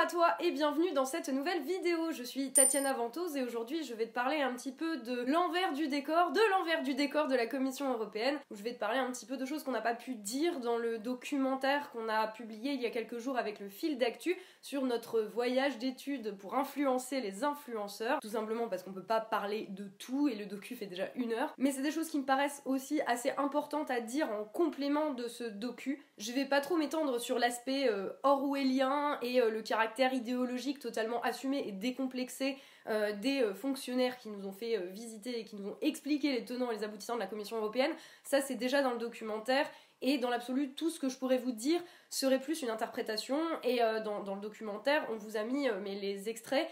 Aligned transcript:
à 0.00 0.06
toi 0.06 0.34
et 0.40 0.50
bienvenue 0.50 0.92
dans 0.92 1.04
cette 1.04 1.28
nouvelle 1.28 1.60
vidéo. 1.60 2.10
Je 2.10 2.22
suis 2.22 2.54
Tatiana 2.54 2.94
Ventose 2.94 3.36
et 3.36 3.42
aujourd'hui 3.42 3.84
je 3.84 3.92
vais 3.92 4.06
te 4.06 4.14
parler 4.14 4.40
un 4.40 4.54
petit 4.54 4.72
peu 4.72 4.96
de 4.96 5.24
l'envers 5.30 5.74
du 5.74 5.88
décor, 5.88 6.32
de 6.32 6.40
l'envers 6.52 6.82
du 6.82 6.94
décor 6.94 7.28
de 7.28 7.34
la 7.34 7.46
Commission 7.46 7.92
européenne. 7.92 8.38
Je 8.50 8.62
vais 8.62 8.72
te 8.72 8.78
parler 8.78 8.98
un 8.98 9.10
petit 9.10 9.26
peu 9.26 9.36
de 9.36 9.44
choses 9.44 9.62
qu'on 9.62 9.72
n'a 9.72 9.82
pas 9.82 9.94
pu 9.94 10.14
dire 10.14 10.60
dans 10.60 10.78
le 10.78 10.98
documentaire 10.98 11.90
qu'on 11.90 12.08
a 12.08 12.28
publié 12.28 12.72
il 12.72 12.80
y 12.80 12.86
a 12.86 12.90
quelques 12.90 13.18
jours 13.18 13.36
avec 13.36 13.60
le 13.60 13.68
fil 13.68 13.98
d'actu 13.98 14.34
sur 14.62 14.86
notre 14.86 15.20
voyage 15.20 15.76
d'études 15.76 16.34
pour 16.38 16.54
influencer 16.54 17.20
les 17.20 17.44
influenceurs. 17.44 18.20
Tout 18.20 18.30
simplement 18.30 18.68
parce 18.68 18.82
qu'on 18.82 18.94
peut 18.94 19.02
pas 19.02 19.20
parler 19.20 19.66
de 19.68 19.84
tout 19.98 20.28
et 20.28 20.34
le 20.34 20.46
docu 20.46 20.76
fait 20.76 20.86
déjà 20.86 21.10
une 21.14 21.34
heure. 21.34 21.52
Mais 21.58 21.72
c'est 21.72 21.82
des 21.82 21.90
choses 21.90 22.08
qui 22.08 22.18
me 22.18 22.24
paraissent 22.24 22.62
aussi 22.64 23.02
assez 23.06 23.32
importantes 23.36 23.90
à 23.90 24.00
dire 24.00 24.30
en 24.32 24.44
complément 24.44 25.12
de 25.12 25.28
ce 25.28 25.44
docu. 25.44 26.02
Je 26.16 26.32
vais 26.32 26.46
pas 26.46 26.62
trop 26.62 26.78
m'étendre 26.78 27.20
sur 27.20 27.38
l'aspect 27.38 27.86
euh, 27.90 28.08
orwellien 28.22 29.18
et 29.20 29.42
euh, 29.42 29.50
le 29.50 29.60
caractère 29.60 29.89
idéologique 29.98 30.78
totalement 30.78 31.22
assumé 31.22 31.64
et 31.66 31.72
décomplexé 31.72 32.56
euh, 32.86 33.12
des 33.12 33.42
euh, 33.42 33.54
fonctionnaires 33.54 34.16
qui 34.18 34.28
nous 34.28 34.46
ont 34.46 34.52
fait 34.52 34.78
visiter 34.88 35.38
et 35.38 35.44
qui 35.44 35.56
nous 35.56 35.68
ont 35.68 35.76
expliqué 35.82 36.32
les 36.32 36.44
tenants 36.44 36.70
et 36.70 36.76
les 36.76 36.84
aboutissants 36.84 37.14
de 37.14 37.20
la 37.20 37.26
Commission 37.26 37.56
européenne. 37.56 37.92
Ça, 38.24 38.40
c'est 38.40 38.54
déjà 38.54 38.82
dans 38.82 38.92
le 38.92 38.98
documentaire. 38.98 39.66
Et 40.02 40.18
dans 40.18 40.30
l'absolu, 40.30 40.72
tout 40.72 40.90
ce 40.90 40.98
que 40.98 41.08
je 41.08 41.16
pourrais 41.16 41.38
vous 41.38 41.52
dire 41.52 41.80
serait 42.08 42.40
plus 42.40 42.62
une 42.62 42.70
interprétation. 42.70 43.38
Et 43.62 43.80
dans, 44.04 44.34
le 44.34 44.40
documentaire, 44.40 45.06
on 45.10 45.16
vous 45.16 45.36
a 45.36 45.42
mis 45.44 45.68
mais 45.82 45.94
les 45.94 46.28
extraits 46.28 46.68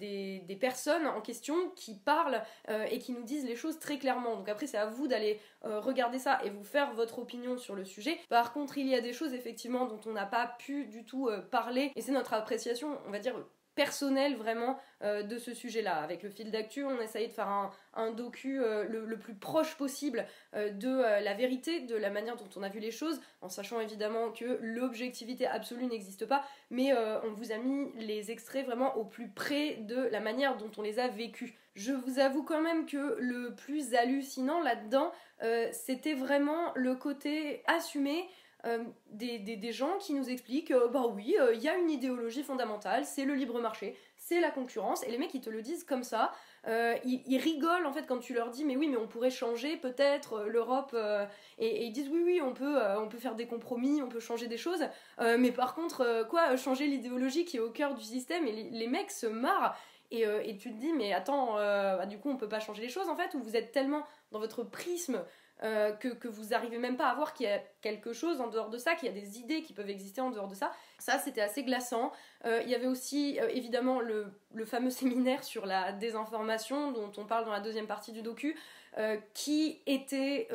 des, 0.00 0.40
des, 0.46 0.56
personnes 0.56 1.06
en 1.06 1.20
question 1.20 1.70
qui 1.76 1.94
parlent 1.94 2.42
et 2.68 2.98
qui 2.98 3.12
nous 3.12 3.22
disent 3.22 3.44
les 3.44 3.56
choses 3.56 3.78
très 3.78 3.98
clairement. 3.98 4.36
Donc 4.36 4.48
après, 4.48 4.66
c'est 4.66 4.78
à 4.78 4.86
vous 4.86 5.08
d'aller 5.08 5.40
regarder 5.62 6.18
ça 6.18 6.40
et 6.44 6.50
vous 6.50 6.64
faire 6.64 6.92
votre 6.94 7.18
opinion 7.18 7.58
sur 7.58 7.74
le 7.74 7.84
sujet. 7.84 8.18
Par 8.28 8.52
contre, 8.52 8.78
il 8.78 8.88
y 8.88 8.94
a 8.94 9.00
des 9.00 9.12
choses 9.12 9.34
effectivement 9.34 9.86
dont 9.86 10.00
on 10.06 10.12
n'a 10.12 10.26
pas 10.26 10.46
pu 10.58 10.86
du 10.86 11.04
tout 11.04 11.30
parler 11.50 11.92
et 11.96 12.00
c'est 12.00 12.12
notre 12.12 12.34
appréciation, 12.34 12.98
on 13.06 13.10
va 13.10 13.18
dire, 13.18 13.34
personnelle 13.74 14.36
vraiment 14.36 14.78
euh, 15.02 15.22
de 15.22 15.38
ce 15.38 15.54
sujet-là. 15.54 15.96
Avec 15.96 16.22
le 16.22 16.30
fil 16.30 16.50
d'actu, 16.50 16.84
on 16.84 17.00
essaye 17.00 17.28
de 17.28 17.32
faire 17.32 17.48
un, 17.94 18.10
docu 18.12 18.60
euh, 18.60 18.84
le, 18.84 19.16
plus 19.16 19.34
proche 19.34 19.76
possible 19.76 20.26
euh, 20.54 20.70
de 20.70 21.22
la 21.22 21.34
vérité, 21.34 21.80
de 21.80 21.96
la 21.96 22.10
manière 22.10 22.36
dont 22.36 22.48
on 22.56 22.62
a 22.62 22.68
vu 22.68 22.80
les 22.80 22.90
choses, 22.90 23.20
en 23.40 23.48
sachant 23.48 23.80
évidemment 23.80 24.30
que 24.30 24.58
l'objectivité 24.60 25.46
absolue 25.46 25.86
n'existe 25.86 26.26
pas, 26.26 26.44
mais 26.70 26.92
on 26.94 27.32
vous 27.32 27.52
a 27.52 27.58
mis 27.58 27.90
les 27.96 28.30
extraits 28.30 28.64
vraiment 28.64 28.96
au 28.96 29.04
plus 29.04 29.28
près 29.28 29.76
de 29.76 29.96
la 29.96 30.20
manière 30.20 30.56
dont 30.56 30.70
on 30.76 30.82
les 30.82 30.98
a 30.98 31.08
vécus. 31.08 31.52
Je 31.74 31.92
vous 31.92 32.18
avoue 32.18 32.42
quand 32.42 32.60
même 32.60 32.86
que 32.86 33.16
le 33.18 33.54
plus 33.54 33.94
hallucinant 33.94 34.60
là-dedans, 34.60 35.12
c'était 35.72 36.14
vraiment 36.14 36.72
le 36.74 36.94
côté 36.94 37.62
assumé 37.66 38.28
euh, 38.64 38.84
des, 39.10 39.72
gens 39.72 39.98
qui 39.98 40.14
nous 40.14 40.30
expliquent 40.30 40.70
euh, 40.70 40.86
bah 40.86 41.06
oui, 41.12 41.34
euh, 41.40 41.52
il 41.52 41.60
y 41.60 41.68
a 41.68 41.76
une 41.76 41.90
idéologie 41.90 42.44
fondamentale, 42.44 43.04
c'est 43.04 43.24
le 43.24 43.34
libre 43.34 43.60
marché, 43.60 43.96
c'est 44.16 44.40
la 44.40 44.50
concurrence, 44.50 45.02
et 45.04 45.10
les 45.10 45.18
mecs 45.18 45.34
ils 45.34 45.40
te 45.40 45.50
le 45.50 45.62
disent 45.62 45.84
comme 45.84 46.04
ça. 46.04 46.32
Ils, 47.04 47.38
rigolent 47.38 47.86
en 47.86 47.92
fait 47.92 48.06
quand 48.06 48.20
tu 48.20 48.34
leur 48.34 48.50
dis 48.50 48.64
mais 48.64 48.76
oui, 48.76 48.86
mais 48.86 48.96
on 48.96 49.08
pourrait 49.08 49.30
changer 49.30 49.76
peut-être 49.76 50.44
l'Europe, 50.44 50.96
et, 51.58 51.84
ils 51.86 51.92
disent 51.92 52.08
oui, 52.08 52.22
oui, 52.24 52.40
on 52.40 52.54
peut, 52.54 52.78
on 52.98 53.08
peut 53.08 53.18
faire 53.18 53.34
des 53.34 53.46
compromis, 53.46 54.00
on 54.00 54.08
peut 54.08 54.20
changer 54.20 54.46
des 54.46 54.56
choses, 54.56 54.84
mais 55.18 55.50
par 55.50 55.74
contre, 55.74 56.26
quoi, 56.30 56.56
changer 56.56 56.86
l'idéologie 56.86 57.44
qui 57.44 57.56
est 57.56 57.60
au 57.60 57.70
cœur 57.70 57.94
du 57.94 58.04
système, 58.04 58.46
et 58.46 58.52
les, 58.70 58.86
mecs 58.86 59.10
se 59.10 59.26
marrent. 59.26 59.76
Et, 60.12 60.56
tu 60.56 60.72
te 60.72 60.78
dis, 60.78 60.92
mais 60.92 61.12
attends, 61.12 61.54
bah, 61.54 62.06
du 62.06 62.18
coup, 62.18 62.30
on 62.30 62.36
peut 62.36 62.48
pas 62.48 62.60
changer 62.60 62.82
les 62.82 62.88
choses 62.88 63.08
en 63.08 63.16
fait, 63.16 63.34
ou 63.34 63.42
vous 63.42 63.56
êtes 63.56 63.72
tellement 63.72 64.04
dans 64.30 64.38
votre 64.38 64.62
prisme 64.62 65.24
euh, 65.62 65.92
que, 65.92 66.26
vous 66.26 66.54
arrivez 66.54 66.78
même 66.78 66.96
pas 66.96 67.08
à 67.08 67.14
voir 67.14 67.34
qu'il 67.34 67.46
y 67.46 67.48
a 67.48 67.60
quelque 67.82 68.12
chose 68.12 68.40
en 68.40 68.48
dehors 68.48 68.68
de 68.68 68.78
ça, 68.78 68.94
qu'il 68.94 69.06
y 69.06 69.16
a 69.16 69.20
des 69.20 69.38
idées 69.38 69.62
qui 69.62 69.72
peuvent 69.72 69.90
exister 69.90 70.20
en 70.20 70.30
dehors 70.30 70.48
de 70.48 70.54
ça. 70.54 70.72
Ça, 70.98 71.18
c'était 71.18 71.40
assez 71.40 71.62
glaçant. 71.62 72.12
Euh, 72.44 72.60
il 72.64 72.70
y 72.70 72.74
avait 72.74 72.86
aussi 72.86 73.38
euh, 73.40 73.48
évidemment 73.48 74.00
le, 74.00 74.32
fameux 74.64 74.90
séminaire 74.90 75.44
sur 75.44 75.66
la 75.66 75.92
désinformation 75.92 76.90
dont 76.90 77.12
on 77.16 77.26
parle 77.26 77.44
dans 77.44 77.52
la 77.52 77.60
deuxième 77.60 77.86
partie 77.86 78.12
du 78.12 78.22
docu, 78.22 78.56
qui 79.32 79.80
était, 79.86 80.48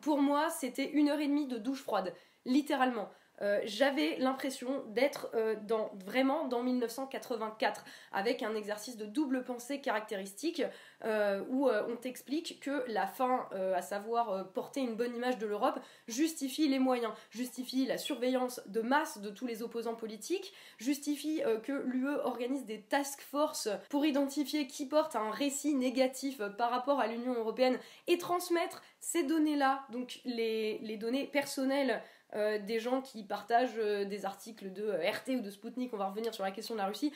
pour 0.00 0.22
moi, 0.22 0.50
c'était 0.50 0.88
une 0.90 1.08
heure 1.08 1.18
et 1.18 1.26
demie 1.26 1.48
de 1.48 1.58
douche 1.58 1.82
froide, 1.82 2.14
littéralement. 2.44 3.10
Euh, 3.42 3.60
j'avais 3.64 4.16
l'impression 4.18 4.84
d'être 4.88 5.28
euh, 5.34 5.56
dans, 5.66 5.90
vraiment 6.04 6.46
dans 6.46 6.62
1984, 6.62 7.84
avec 8.12 8.42
un 8.42 8.54
exercice 8.54 8.96
de 8.96 9.04
double 9.04 9.42
pensée 9.42 9.80
caractéristique, 9.80 10.62
euh, 11.04 11.42
où 11.48 11.68
on 11.68 11.96
t'explique 11.96 12.60
que 12.60 12.84
la 12.86 13.06
fin, 13.06 13.48
à 13.74 13.82
savoir 13.82 14.48
porter 14.52 14.80
une 14.80 14.94
bonne 14.94 15.14
image 15.14 15.38
de 15.38 15.46
l'Europe, 15.46 15.80
justifie 16.06 16.68
les 16.68 16.78
moyens, 16.78 17.12
justifie 17.30 17.86
la 17.86 17.98
surveillance 17.98 18.60
de 18.66 18.80
masse 18.80 19.18
de 19.18 19.30
tous 19.30 19.46
les 19.46 19.62
opposants 19.62 19.94
politiques, 19.94 20.52
justifie 20.78 21.42
que 21.64 21.72
l'UE 21.72 22.16
organise 22.24 22.64
des 22.66 22.80
task 22.82 23.20
force 23.20 23.68
pour 23.88 24.06
identifier 24.06 24.66
qui 24.66 24.86
porte 24.86 25.16
un 25.16 25.30
récit 25.30 25.74
négatif 25.74 26.40
par 26.58 26.70
rapport 26.70 27.00
à 27.00 27.06
l'Union 27.06 27.34
européenne 27.34 27.78
et 28.06 28.18
transmettre 28.18 28.82
ces 29.00 29.24
données-là, 29.24 29.84
donc 29.90 30.20
les 30.24 30.96
données 31.00 31.26
personnelles 31.26 32.02
euh, 32.34 32.58
des 32.58 32.80
gens 32.80 33.02
qui 33.02 33.22
partagent 33.24 33.78
euh, 33.78 34.06
des 34.06 34.24
articles 34.24 34.72
de 34.72 34.84
euh, 34.84 35.10
RT 35.10 35.36
ou 35.36 35.40
de 35.40 35.50
Sputnik, 35.50 35.92
on 35.92 35.98
va 35.98 36.08
revenir 36.08 36.32
sur 36.32 36.44
la 36.44 36.50
question 36.50 36.74
de 36.74 36.80
la 36.80 36.86
Russie, 36.86 37.12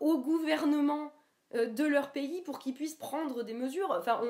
au 0.00 0.18
gouvernement 0.18 1.12
de 1.52 1.84
leur 1.84 2.10
pays 2.10 2.42
pour 2.42 2.58
qu'ils 2.58 2.74
puissent 2.74 2.96
prendre 2.96 3.44
des 3.44 3.54
mesures. 3.54 3.94
Enfin, 3.96 4.20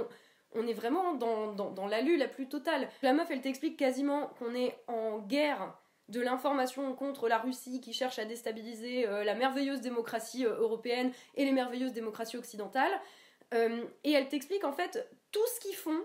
on, 0.53 0.67
est 0.67 0.75
vraiment 0.75 1.15
dans, 1.15 1.53
dans, 1.53 1.87
lue 2.03 2.19
la 2.19 2.29
plus 2.29 2.47
totale. 2.47 2.91
La 3.03 3.15
meuf, 3.15 3.31
elle 3.31 3.41
t'explique 3.41 3.79
quasiment 3.79 4.27
qu'on 4.39 4.55
est 4.55 4.77
en 4.87 5.21
guerre 5.21 5.79
de 6.09 6.21
l'information 6.21 6.95
contre 6.95 7.29
la 7.29 7.39
Russie 7.39 7.81
qui 7.81 7.95
cherche 7.95 8.19
à 8.19 8.27
déstabiliser 8.27 9.07
la 9.07 9.35
merveilleuse 9.35 9.81
démocratie 9.81 10.45
européenne 10.45 11.11
et 11.37 11.47
les 11.47 11.53
merveilleuses 11.53 11.95
démocraties 11.95 12.37
occidentales. 12.37 13.01
et 13.53 14.13
elle 14.13 14.29
t'explique 14.29 14.65
en 14.65 14.73
fait 14.73 15.09
tout 15.33 15.47
ce 15.55 15.61
qu'ils 15.61 15.77
font, 15.77 16.03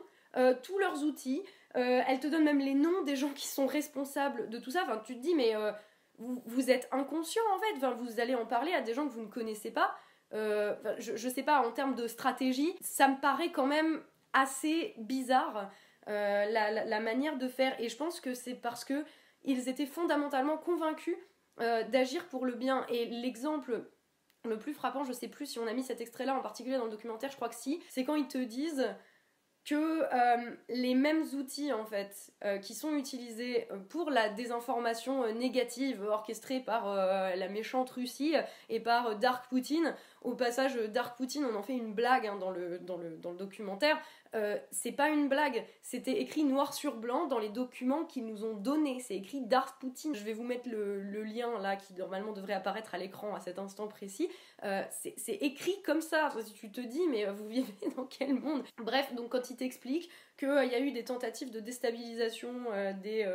tous 0.64 0.78
leurs 0.78 1.04
outils, 1.04 1.44
euh, 1.76 2.02
elle 2.08 2.20
te 2.20 2.28
donne 2.28 2.44
même 2.44 2.60
les 2.60 2.74
noms 2.74 3.04
des 3.04 3.16
gens 3.16 3.30
qui 3.30 3.48
sont 3.48 3.68
responsables 3.68 4.50
de 4.50 4.60
tout 4.60 4.72
ça. 4.72 4.84
Enfin, 4.84 5.02
tu 5.06 5.16
te 5.16 5.22
dis, 5.22 5.36
mais 5.36 5.56
euh, 5.56 5.72
vous, 6.18 6.72
êtes 6.72 6.88
inconscient 6.92 7.44
en 7.54 7.60
fait. 7.60 7.78
Enfin, 7.78 7.92
vous 7.92 8.20
allez 8.20 8.36
en 8.36 8.46
parler 8.46 8.74
à 8.74 8.82
des 8.82 8.94
gens 8.94 9.08
que 9.08 9.14
vous 9.14 9.22
ne 9.22 9.28
connaissez 9.28 9.72
pas. 9.72 9.96
Euh, 10.34 10.76
je, 10.98 11.16
je, 11.16 11.30
sais 11.30 11.44
pas, 11.44 11.66
en 11.66 11.72
termes 11.72 11.96
de 11.96 12.08
stratégie, 12.08 12.76
ça 12.82 13.08
me 13.08 13.20
paraît 13.20 13.52
quand 13.52 13.68
même 13.68 14.02
assez 14.34 14.94
bizarre 14.98 15.72
la, 16.08 17.00
manière 17.00 17.38
de 17.38 17.48
faire. 17.48 17.80
Et 17.80 17.88
je 17.88 17.96
pense 17.96 18.20
que 18.20 18.34
c'est 18.34 18.56
parce 18.56 18.84
que 18.84 19.06
ils 19.44 19.70
étaient 19.70 19.86
fondamentalement 19.86 20.58
convaincus 20.58 21.16
d'agir 21.58 22.28
pour 22.30 22.46
le 22.46 22.54
bien. 22.54 22.86
Et 22.90 23.06
l'exemple 23.06 23.86
le 24.46 24.58
plus 24.58 24.74
frappant, 24.74 25.04
je 25.04 25.14
sais 25.14 25.28
plus 25.28 25.46
si 25.46 25.60
on 25.60 25.68
a 25.68 25.74
mis 25.74 25.84
cet 25.84 26.02
extrait-là 26.02 26.36
en 26.36 26.42
particulier 26.42 26.78
dans 26.78 26.86
le 26.86 26.92
documentaire, 26.92 27.30
je 27.30 27.36
crois 27.36 27.50
que 27.50 27.56
si, 27.56 27.82
c'est 27.90 28.06
quand 28.06 28.16
ils 28.16 28.28
te 28.28 28.38
disent 28.38 28.88
que 29.70 29.76
euh, 29.76 30.52
les 30.70 30.96
mêmes 30.96 31.22
outils 31.38 31.72
en 31.72 31.86
fait 31.86 32.34
euh, 32.44 32.58
qui 32.58 32.74
sont 32.74 32.96
utilisés 32.96 33.68
pour 33.90 34.10
la 34.10 34.30
désinformation 34.30 35.32
négative 35.36 36.02
orchestrée 36.02 36.60
par 36.60 36.90
euh, 36.90 37.36
la 37.36 37.50
méchante 37.50 37.92
Russie 37.92 38.34
et 38.70 38.80
par 38.80 39.16
Dark 39.18 39.48
Poutine 39.48 39.94
au 40.22 40.36
passage, 40.36 40.76
Dark 40.76 41.18
Poutine, 41.18 41.46
on 41.46 41.56
en 41.56 41.64
fait 41.64 41.74
une 41.74 41.94
blague 41.94 42.28
hein, 42.28 42.36
dans, 42.36 42.52
le, 42.52 42.80
dans, 42.80 42.98
le, 42.98 43.18
dans, 43.18 43.32
le, 43.32 43.38
documentaire. 43.38 43.98
Euh, 44.36 44.58
c'est 44.70 44.92
pas 44.92 45.10
une 45.10 45.28
blague, 45.28 45.66
c'était 45.82 46.22
écrit 46.22 46.44
noir 46.44 46.74
sur 46.74 46.98
blanc 46.98 47.26
dans 47.26 47.40
les 47.40 47.50
documents 47.50 48.06
qu'ils 48.06 48.26
nous 48.26 48.44
ont 48.44 48.54
donnés. 48.54 49.00
C'est 49.00 49.16
écrit 49.16 49.42
Dark 49.42 49.80
Poutine. 49.80 50.14
Je 50.14 50.24
vais 50.24 50.34
vous 50.34 50.44
mettre 50.44 50.70
le, 50.70 51.02
le 51.02 51.24
lien 51.24 51.58
là 51.60 51.76
qui 51.78 51.94
normalement 51.94 52.34
devrait 52.34 52.54
apparaître 52.54 52.94
à 52.94 52.98
l'écran 52.98 53.34
à 53.34 53.40
cet 53.40 53.58
instant 53.60 53.88
précis. 53.88 54.30
Euh, 54.64 54.84
c'est 54.92 55.36
écrit 55.36 55.82
comme 55.84 56.02
ça. 56.02 56.30
si 56.46 56.54
tu 56.54 56.70
te 56.70 56.82
dis, 56.82 57.08
mais 57.08 57.26
vous 57.26 57.48
vivez 57.48 57.74
dans 57.96 58.06
quel 58.06 58.36
monde? 58.36 58.64
Bref, 58.78 59.14
donc 59.16 59.30
quand 59.30 59.50
il 59.50 59.56
t'explique 59.56 60.10
qu'il 60.38 60.50
y 60.50 60.76
a 60.76 60.80
eu 60.80 60.92
des 60.92 61.04
tentatives 61.04 61.52
de 61.52 61.60
déstabilisation 61.60 62.54
euh, 62.72 62.94
des, 62.94 63.26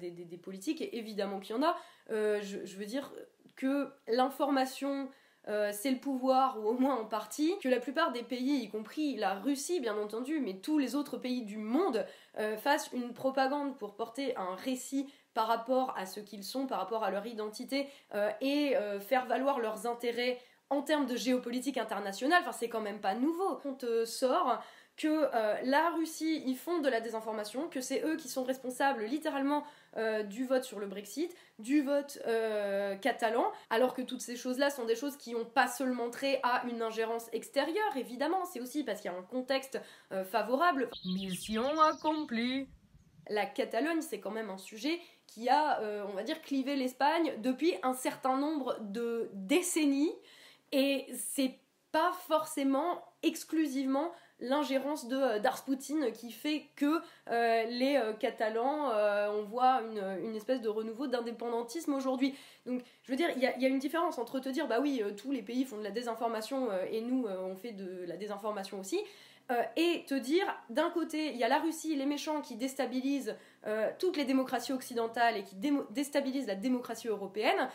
des, 0.00 0.10
des, 0.10 0.24
des, 0.24 0.38
politiques, 0.38 0.80
et 0.80 0.96
évidemment 0.96 1.40
qu'il 1.40 1.56
y 1.56 1.58
en 1.58 1.62
a, 1.62 1.76
je 2.08 2.76
veux 2.76 2.86
dire 2.86 3.12
que 3.56 3.90
l'information 4.08 5.10
euh, 5.48 5.70
c'est 5.72 5.90
le 5.90 5.98
pouvoir, 5.98 6.58
ou 6.58 6.68
au 6.68 6.72
moins 6.74 6.96
en 6.96 7.06
partie, 7.06 7.54
que 7.62 7.68
la 7.68 7.80
plupart 7.80 8.12
des 8.12 8.22
pays, 8.22 8.62
y 8.62 8.68
compris 8.68 9.16
la 9.16 9.34
Russie 9.34 9.80
bien 9.80 9.96
entendu, 9.96 10.40
mais 10.40 10.54
tous 10.54 10.78
les 10.78 10.94
autres 10.94 11.16
pays 11.16 11.42
du 11.42 11.56
monde, 11.56 12.04
euh, 12.38 12.56
fassent 12.56 12.90
une 12.92 13.14
propagande 13.14 13.76
pour 13.78 13.94
porter 13.94 14.36
un 14.36 14.54
récit 14.54 15.10
par 15.32 15.46
rapport 15.46 15.94
à 15.96 16.06
ce 16.06 16.20
qu'ils 16.20 16.44
sont, 16.44 16.66
par 16.66 16.78
rapport 16.78 17.04
à 17.04 17.10
leur 17.10 17.26
identité, 17.26 17.88
euh, 18.14 18.30
et 18.40 18.74
faire 19.00 19.26
valoir 19.26 19.60
leurs 19.60 19.86
intérêts 19.86 20.38
en 20.68 20.82
termes 20.82 21.06
de 21.06 21.16
géopolitique 21.16 21.78
internationale, 21.78 22.42
enfin 22.42 22.52
c'est 22.52 22.68
quand 22.68 22.80
même 22.80 23.00
pas 23.00 23.14
nouveau. 23.14 23.60
On 23.64 23.74
te 23.74 24.04
sort 24.04 24.62
que 24.96 25.28
la 25.64 25.90
Russie, 25.90 26.42
ils 26.46 26.56
font 26.56 26.80
de 26.80 26.88
la 26.88 27.00
désinformation, 27.00 27.68
que 27.68 27.80
c'est 27.80 28.02
eux 28.04 28.16
qui 28.16 28.28
sont 28.28 28.44
responsables 28.44 29.04
littéralement 29.04 29.64
euh, 29.96 30.22
du 30.22 30.44
vote 30.44 30.64
sur 30.64 30.78
le 30.78 30.86
Brexit, 30.86 31.34
du 31.58 31.82
vote 31.82 32.18
euh, 32.26 32.96
catalan, 32.96 33.50
alors 33.70 33.94
que 33.94 34.02
toutes 34.02 34.20
ces 34.20 34.36
choses-là 34.36 34.70
sont 34.70 34.84
des 34.84 34.96
choses 34.96 35.16
qui 35.16 35.32
n'ont 35.32 35.44
pas 35.44 35.68
seulement 35.68 36.10
trait 36.10 36.40
à 36.42 36.64
une 36.68 36.82
ingérence 36.82 37.28
extérieure, 37.32 37.96
évidemment, 37.96 38.44
c'est 38.44 38.60
aussi 38.60 38.84
parce 38.84 39.00
qu'il 39.00 39.10
y 39.10 39.14
a 39.14 39.18
un 39.18 39.22
contexte 39.22 39.80
favorable. 40.30 40.90
Mission 41.04 41.80
accomplie 41.80 42.68
La 43.28 43.46
Catalogne, 43.46 44.00
c'est 44.00 44.20
quand 44.20 44.30
même 44.30 44.50
un 44.50 44.58
sujet 44.58 45.00
qui 45.26 45.48
a, 45.48 45.80
on 46.08 46.12
va 46.12 46.22
dire, 46.22 46.40
clivé 46.42 46.76
l'Espagne 46.76 47.34
depuis 47.38 47.74
un 47.82 47.94
certain 47.94 48.36
nombre 48.36 48.76
de 48.80 49.30
décennies. 49.32 50.12
Et 50.72 51.06
c'est 51.14 51.58
pas 51.92 52.12
forcément 52.26 53.02
exclusivement 53.22 54.12
l'ingérence 54.40 55.08
de 55.08 55.16
euh, 55.16 55.50
Poutine 55.66 56.12
qui 56.12 56.32
fait 56.32 56.64
que 56.76 57.00
euh, 57.30 57.64
les 57.64 57.96
euh, 57.96 58.12
Catalans, 58.14 58.90
on 59.34 59.42
voit 59.42 59.82
une, 60.22 60.34
espèce 60.34 60.60
de 60.60 60.68
renouveau 60.68 61.06
d'indépendantisme 61.06 61.92
aujourd'hui. 61.94 62.34
Donc, 62.66 62.82
je 63.04 63.10
veux 63.10 63.16
dire, 63.16 63.28
il 63.36 63.42
y, 63.42 63.46
a, 63.46 63.68
une 63.68 63.78
différence 63.78 64.18
entre 64.18 64.40
te 64.40 64.48
dire, 64.48 64.66
bah 64.66 64.78
oui, 64.80 65.02
tous 65.16 65.32
les 65.32 65.42
pays 65.42 65.64
font 65.64 65.78
de 65.78 65.84
la 65.84 65.90
désinformation 65.90 66.68
et 66.90 67.00
nous, 67.00 67.26
on 67.26 67.56
fait 67.56 67.72
de 67.72 68.04
la 68.06 68.16
désinformation 68.16 68.80
aussi. 68.80 69.00
et 69.76 70.04
te 70.06 70.14
dire, 70.14 70.46
d'un 70.70 70.90
côté, 70.90 71.32
il 71.32 71.36
y 71.36 71.44
a 71.44 71.48
la 71.48 71.58
Russie, 71.58 71.94
les 71.96 72.06
méchants 72.06 72.40
qui 72.40 72.56
déstabilisent 72.56 73.36
toutes 73.98 74.16
les 74.16 74.24
démocraties 74.24 74.72
occidentales 74.72 75.36
et 75.36 75.44
qui 75.44 75.56
déstabilisent 75.90 76.46
la 76.46 76.54
démocratie 76.54 77.08
européenne, 77.08 77.68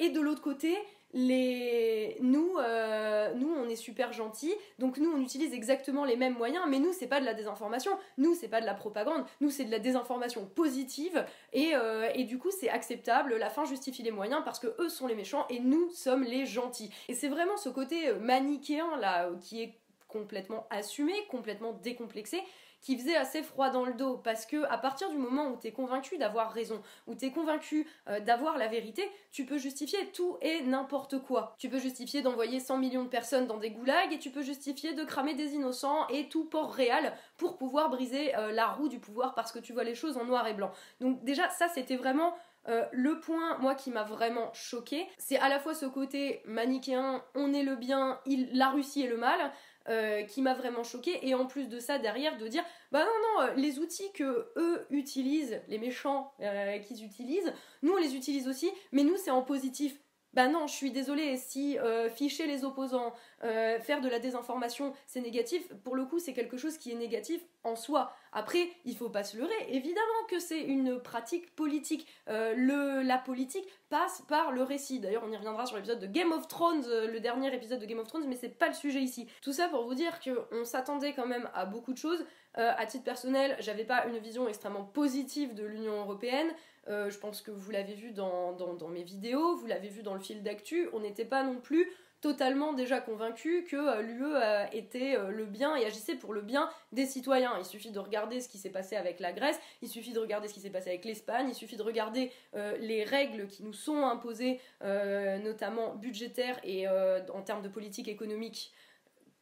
et 0.00 0.10
de 0.10 0.20
l'autre 0.20 0.42
côté, 0.42 0.76
les 1.12 2.16
nous 2.20 2.56
euh, 2.58 3.32
nous 3.34 3.52
on 3.54 3.68
est 3.68 3.76
super 3.76 4.12
gentils. 4.12 4.54
Donc 4.78 4.98
nous 4.98 5.10
on 5.10 5.20
utilise 5.20 5.52
exactement 5.52 6.04
les 6.04 6.16
mêmes 6.16 6.34
moyens 6.34 6.64
mais 6.68 6.78
nous 6.78 6.92
c'est 6.92 7.06
pas 7.06 7.20
de 7.20 7.24
la 7.24 7.34
désinformation. 7.34 7.92
Nous 8.18 8.34
c'est 8.34 8.48
pas 8.48 8.60
de 8.60 8.66
la 8.66 8.74
propagande. 8.74 9.24
Nous 9.40 9.50
c'est 9.50 9.64
de 9.64 9.70
la 9.70 9.78
désinformation 9.78 10.46
positive. 10.46 11.24
Et, 11.52 11.74
euh, 11.74 12.08
et 12.14 12.24
du 12.24 12.38
coup 12.38 12.50
c'est 12.50 12.70
acceptable. 12.70 13.36
La 13.36 13.50
fin 13.50 13.64
justifie 13.64 14.02
les 14.02 14.10
moyens 14.10 14.42
parce 14.44 14.58
que 14.58 14.74
eux 14.78 14.88
sont 14.88 15.06
les 15.06 15.14
méchants 15.14 15.46
et 15.50 15.60
nous 15.60 15.90
sommes 15.90 16.24
les 16.24 16.46
gentils. 16.46 16.90
Et 17.08 17.14
c'est 17.14 17.28
vraiment 17.28 17.56
ce 17.56 17.68
côté 17.68 18.08
euh, 18.08 18.18
manichéen 18.18 18.96
là 18.98 19.30
qui 19.40 19.62
est 19.62 19.74
complètement 20.08 20.66
assumé 20.68 21.14
complètement 21.30 21.72
décomplexé 21.72 22.42
qui 22.82 22.98
faisait 22.98 23.16
assez 23.16 23.42
froid 23.42 23.70
dans 23.70 23.84
le 23.84 23.94
dos 23.94 24.18
parce 24.18 24.44
que 24.44 24.64
à 24.64 24.76
partir 24.76 25.08
du 25.08 25.16
moment 25.16 25.48
où 25.48 25.56
tu 25.56 25.68
es 25.68 25.72
convaincu 25.72 26.18
d'avoir 26.18 26.52
raison, 26.52 26.82
où 27.06 27.14
tu 27.14 27.26
es 27.26 27.30
convaincu 27.30 27.86
euh, 28.08 28.20
d'avoir 28.20 28.58
la 28.58 28.68
vérité, 28.68 29.08
tu 29.30 29.46
peux 29.46 29.56
justifier 29.56 30.10
tout 30.12 30.36
et 30.42 30.62
n'importe 30.62 31.20
quoi. 31.20 31.54
Tu 31.58 31.68
peux 31.68 31.78
justifier 31.78 32.22
d'envoyer 32.22 32.60
100 32.60 32.78
millions 32.78 33.04
de 33.04 33.08
personnes 33.08 33.46
dans 33.46 33.58
des 33.58 33.70
goulags 33.70 34.12
et 34.12 34.18
tu 34.18 34.30
peux 34.30 34.42
justifier 34.42 34.92
de 34.92 35.04
cramer 35.04 35.34
des 35.34 35.54
innocents 35.54 36.06
et 36.08 36.28
tout 36.28 36.44
port 36.44 36.72
réel 36.72 37.12
pour 37.36 37.56
pouvoir 37.56 37.88
briser 37.88 38.36
euh, 38.36 38.52
la 38.52 38.66
roue 38.66 38.88
du 38.88 38.98
pouvoir 38.98 39.34
parce 39.34 39.52
que 39.52 39.60
tu 39.60 39.72
vois 39.72 39.84
les 39.84 39.94
choses 39.94 40.18
en 40.18 40.24
noir 40.24 40.46
et 40.48 40.54
blanc. 40.54 40.72
Donc 41.00 41.24
déjà 41.24 41.48
ça 41.48 41.68
c'était 41.68 41.96
vraiment 41.96 42.34
euh, 42.68 42.84
le 42.92 43.18
point, 43.18 43.58
moi, 43.58 43.74
qui 43.74 43.90
m'a 43.90 44.04
vraiment 44.04 44.52
choqué, 44.52 45.06
c'est 45.18 45.38
à 45.38 45.48
la 45.48 45.58
fois 45.58 45.74
ce 45.74 45.86
côté 45.86 46.42
manichéen, 46.44 47.22
on 47.34 47.52
est 47.52 47.64
le 47.64 47.74
bien, 47.74 48.20
la 48.52 48.70
Russie 48.70 49.02
est 49.02 49.08
le 49.08 49.16
mal, 49.16 49.52
euh, 49.88 50.22
qui 50.22 50.42
m'a 50.42 50.54
vraiment 50.54 50.84
choqué 50.84 51.26
et 51.26 51.34
en 51.34 51.46
plus 51.46 51.68
de 51.68 51.80
ça 51.80 51.98
derrière 51.98 52.38
de 52.38 52.46
dire 52.46 52.62
bah 52.92 53.04
non 53.04 53.10
non 53.10 53.46
euh, 53.46 53.54
les 53.54 53.80
outils 53.80 54.12
que 54.12 54.52
eux 54.56 54.86
utilisent 54.90 55.60
les 55.66 55.78
méchants 55.78 56.32
euh, 56.40 56.78
qu'ils 56.78 57.04
utilisent 57.04 57.52
nous 57.82 57.92
on 57.92 57.96
les 57.96 58.14
utilise 58.14 58.46
aussi 58.46 58.70
mais 58.92 59.02
nous 59.02 59.16
c'est 59.16 59.32
en 59.32 59.42
positif 59.42 59.96
bah 60.34 60.48
non, 60.48 60.66
je 60.66 60.72
suis 60.72 60.90
désolée, 60.90 61.36
si 61.36 61.78
euh, 61.78 62.08
ficher 62.08 62.46
les 62.46 62.64
opposants, 62.64 63.12
euh, 63.44 63.78
faire 63.80 64.00
de 64.00 64.08
la 64.08 64.18
désinformation, 64.18 64.94
c'est 65.06 65.20
négatif, 65.20 65.68
pour 65.84 65.94
le 65.94 66.06
coup, 66.06 66.18
c'est 66.18 66.32
quelque 66.32 66.56
chose 66.56 66.78
qui 66.78 66.90
est 66.90 66.94
négatif 66.94 67.42
en 67.64 67.76
soi. 67.76 68.12
Après, 68.32 68.70
il 68.86 68.96
faut 68.96 69.10
pas 69.10 69.24
se 69.24 69.36
leurrer, 69.36 69.52
évidemment 69.68 70.06
que 70.30 70.38
c'est 70.38 70.62
une 70.62 70.98
pratique 71.00 71.54
politique. 71.54 72.06
Euh, 72.30 73.02
la 73.02 73.18
politique 73.18 73.66
passe 73.90 74.22
par 74.26 74.52
le 74.52 74.62
récit. 74.62 75.00
D'ailleurs, 75.00 75.22
on 75.26 75.30
y 75.30 75.36
reviendra 75.36 75.66
sur 75.66 75.76
l'épisode 75.76 76.00
de 76.00 76.06
Game 76.06 76.32
of 76.32 76.48
Thrones, 76.48 76.86
le 76.88 77.20
dernier 77.20 77.54
épisode 77.54 77.80
de 77.80 77.86
Game 77.86 77.98
of 77.98 78.08
Thrones, 78.08 78.26
mais 78.26 78.36
c'est 78.36 78.48
pas 78.48 78.68
le 78.68 78.74
sujet 78.74 79.00
ici. 79.00 79.28
Tout 79.42 79.52
ça 79.52 79.68
pour 79.68 79.84
vous 79.84 79.94
dire 79.94 80.18
qu'on 80.20 80.64
s'attendait 80.64 81.12
quand 81.12 81.26
même 81.26 81.50
à 81.54 81.66
beaucoup 81.66 81.92
de 81.92 81.98
choses. 81.98 82.24
à 82.54 82.84
titre 82.86 83.04
personnel, 83.04 83.56
j'avais 83.60 83.84
pas 83.84 84.06
une 84.06 84.18
vision 84.18 84.46
extrêmement 84.48 84.84
positive 84.84 85.54
de 85.54 85.64
l'Union 85.64 86.00
européenne. 86.00 86.48
Euh, 86.88 87.10
je 87.10 87.18
pense 87.18 87.42
que 87.42 87.50
vous 87.50 87.70
l'avez 87.70 87.94
vu 87.94 88.10
dans, 88.10 88.56
mes 88.90 89.02
vidéos, 89.02 89.56
vous 89.56 89.66
l'avez 89.66 89.88
vu 89.88 90.02
dans 90.02 90.14
le 90.14 90.20
fil 90.20 90.42
d'actu, 90.42 90.88
on 90.92 91.00
n'était 91.00 91.24
pas 91.24 91.44
non 91.44 91.60
plus 91.60 91.88
totalement 92.20 92.72
déjà 92.72 93.00
convaincu 93.00 93.64
que 93.64 93.76
euh, 93.76 94.00
l'UE 94.00 94.36
euh, 94.36 94.64
était 94.72 95.16
le 95.30 95.44
bien 95.44 95.74
et 95.74 95.84
agissait 95.84 96.14
pour 96.14 96.32
le 96.32 96.40
bien 96.40 96.70
des 96.92 97.04
citoyens. 97.06 97.52
Il 97.58 97.64
suffit 97.64 97.90
de 97.90 97.98
regarder 97.98 98.40
ce 98.40 98.48
qui 98.48 98.58
s'est 98.58 98.70
passé 98.70 98.96
avec 98.96 99.20
la 99.20 99.32
Grèce, 99.32 99.58
il 99.80 99.88
suffit 99.88 100.12
de 100.12 100.20
regarder 100.20 100.48
ce 100.48 100.54
qui 100.54 100.60
s'est 100.60 100.70
passé 100.70 100.90
avec 100.90 101.04
l'Espagne, 101.04 101.48
il 101.48 101.54
suffit 101.54 101.76
de 101.76 101.82
regarder 101.82 102.32
les 102.54 103.04
règles 103.04 103.46
qui 103.48 103.62
nous 103.64 103.72
sont 103.72 104.04
imposées, 104.04 104.60
notamment 104.80 105.94
budgétaires 105.96 106.58
et 106.64 106.88
en 106.88 107.42
termes 107.42 107.62
de 107.62 107.68
politique 107.68 108.08
économique 108.08 108.72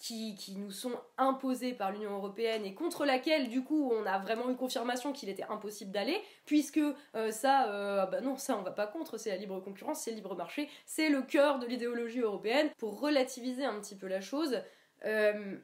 qui, 0.01 0.55
nous 0.57 0.71
sont 0.71 0.99
imposés 1.19 1.75
par 1.75 1.93
l'Union 1.93 2.13
européenne 2.13 2.65
et 2.65 2.75
contre 2.75 3.05
laquelle 3.05 3.49
du 3.49 3.63
coup 3.63 3.93
on 3.93 4.07
a 4.07 4.19
vraiment 4.19 4.51
eu 4.51 4.57
confirmation 4.57 5.13
qu'il 5.13 5.29
était 5.29 5.45
impossible 5.45 5.91
d'aller 5.91 6.19
puisque 6.47 6.81
euh, 7.15 7.31
ça 7.31 7.71
euh, 7.71 8.07
bah 8.07 8.21
non 8.21 8.37
ça 8.37 8.57
on 8.57 8.63
va 8.63 8.71
pas 8.71 8.87
contre 8.87 9.19
c'est 9.19 9.31
la 9.31 9.37
libre 9.37 9.61
concurrence 9.61 10.01
c'est 10.01 10.11
le 10.11 10.17
libre 10.17 10.35
marché 10.35 10.69
c'est 10.87 11.11
le 11.11 11.23
cœur 11.23 11.59
de 11.59 11.67
l'idéologie 11.67 12.21
européenne. 12.21 12.71
Pour 12.79 12.99
relativiser 13.01 13.65
un 13.65 13.79
petit 13.81 13.95
peu 13.95 14.07
la 14.07 14.21
chose 14.21 14.63
euh, 15.05 15.57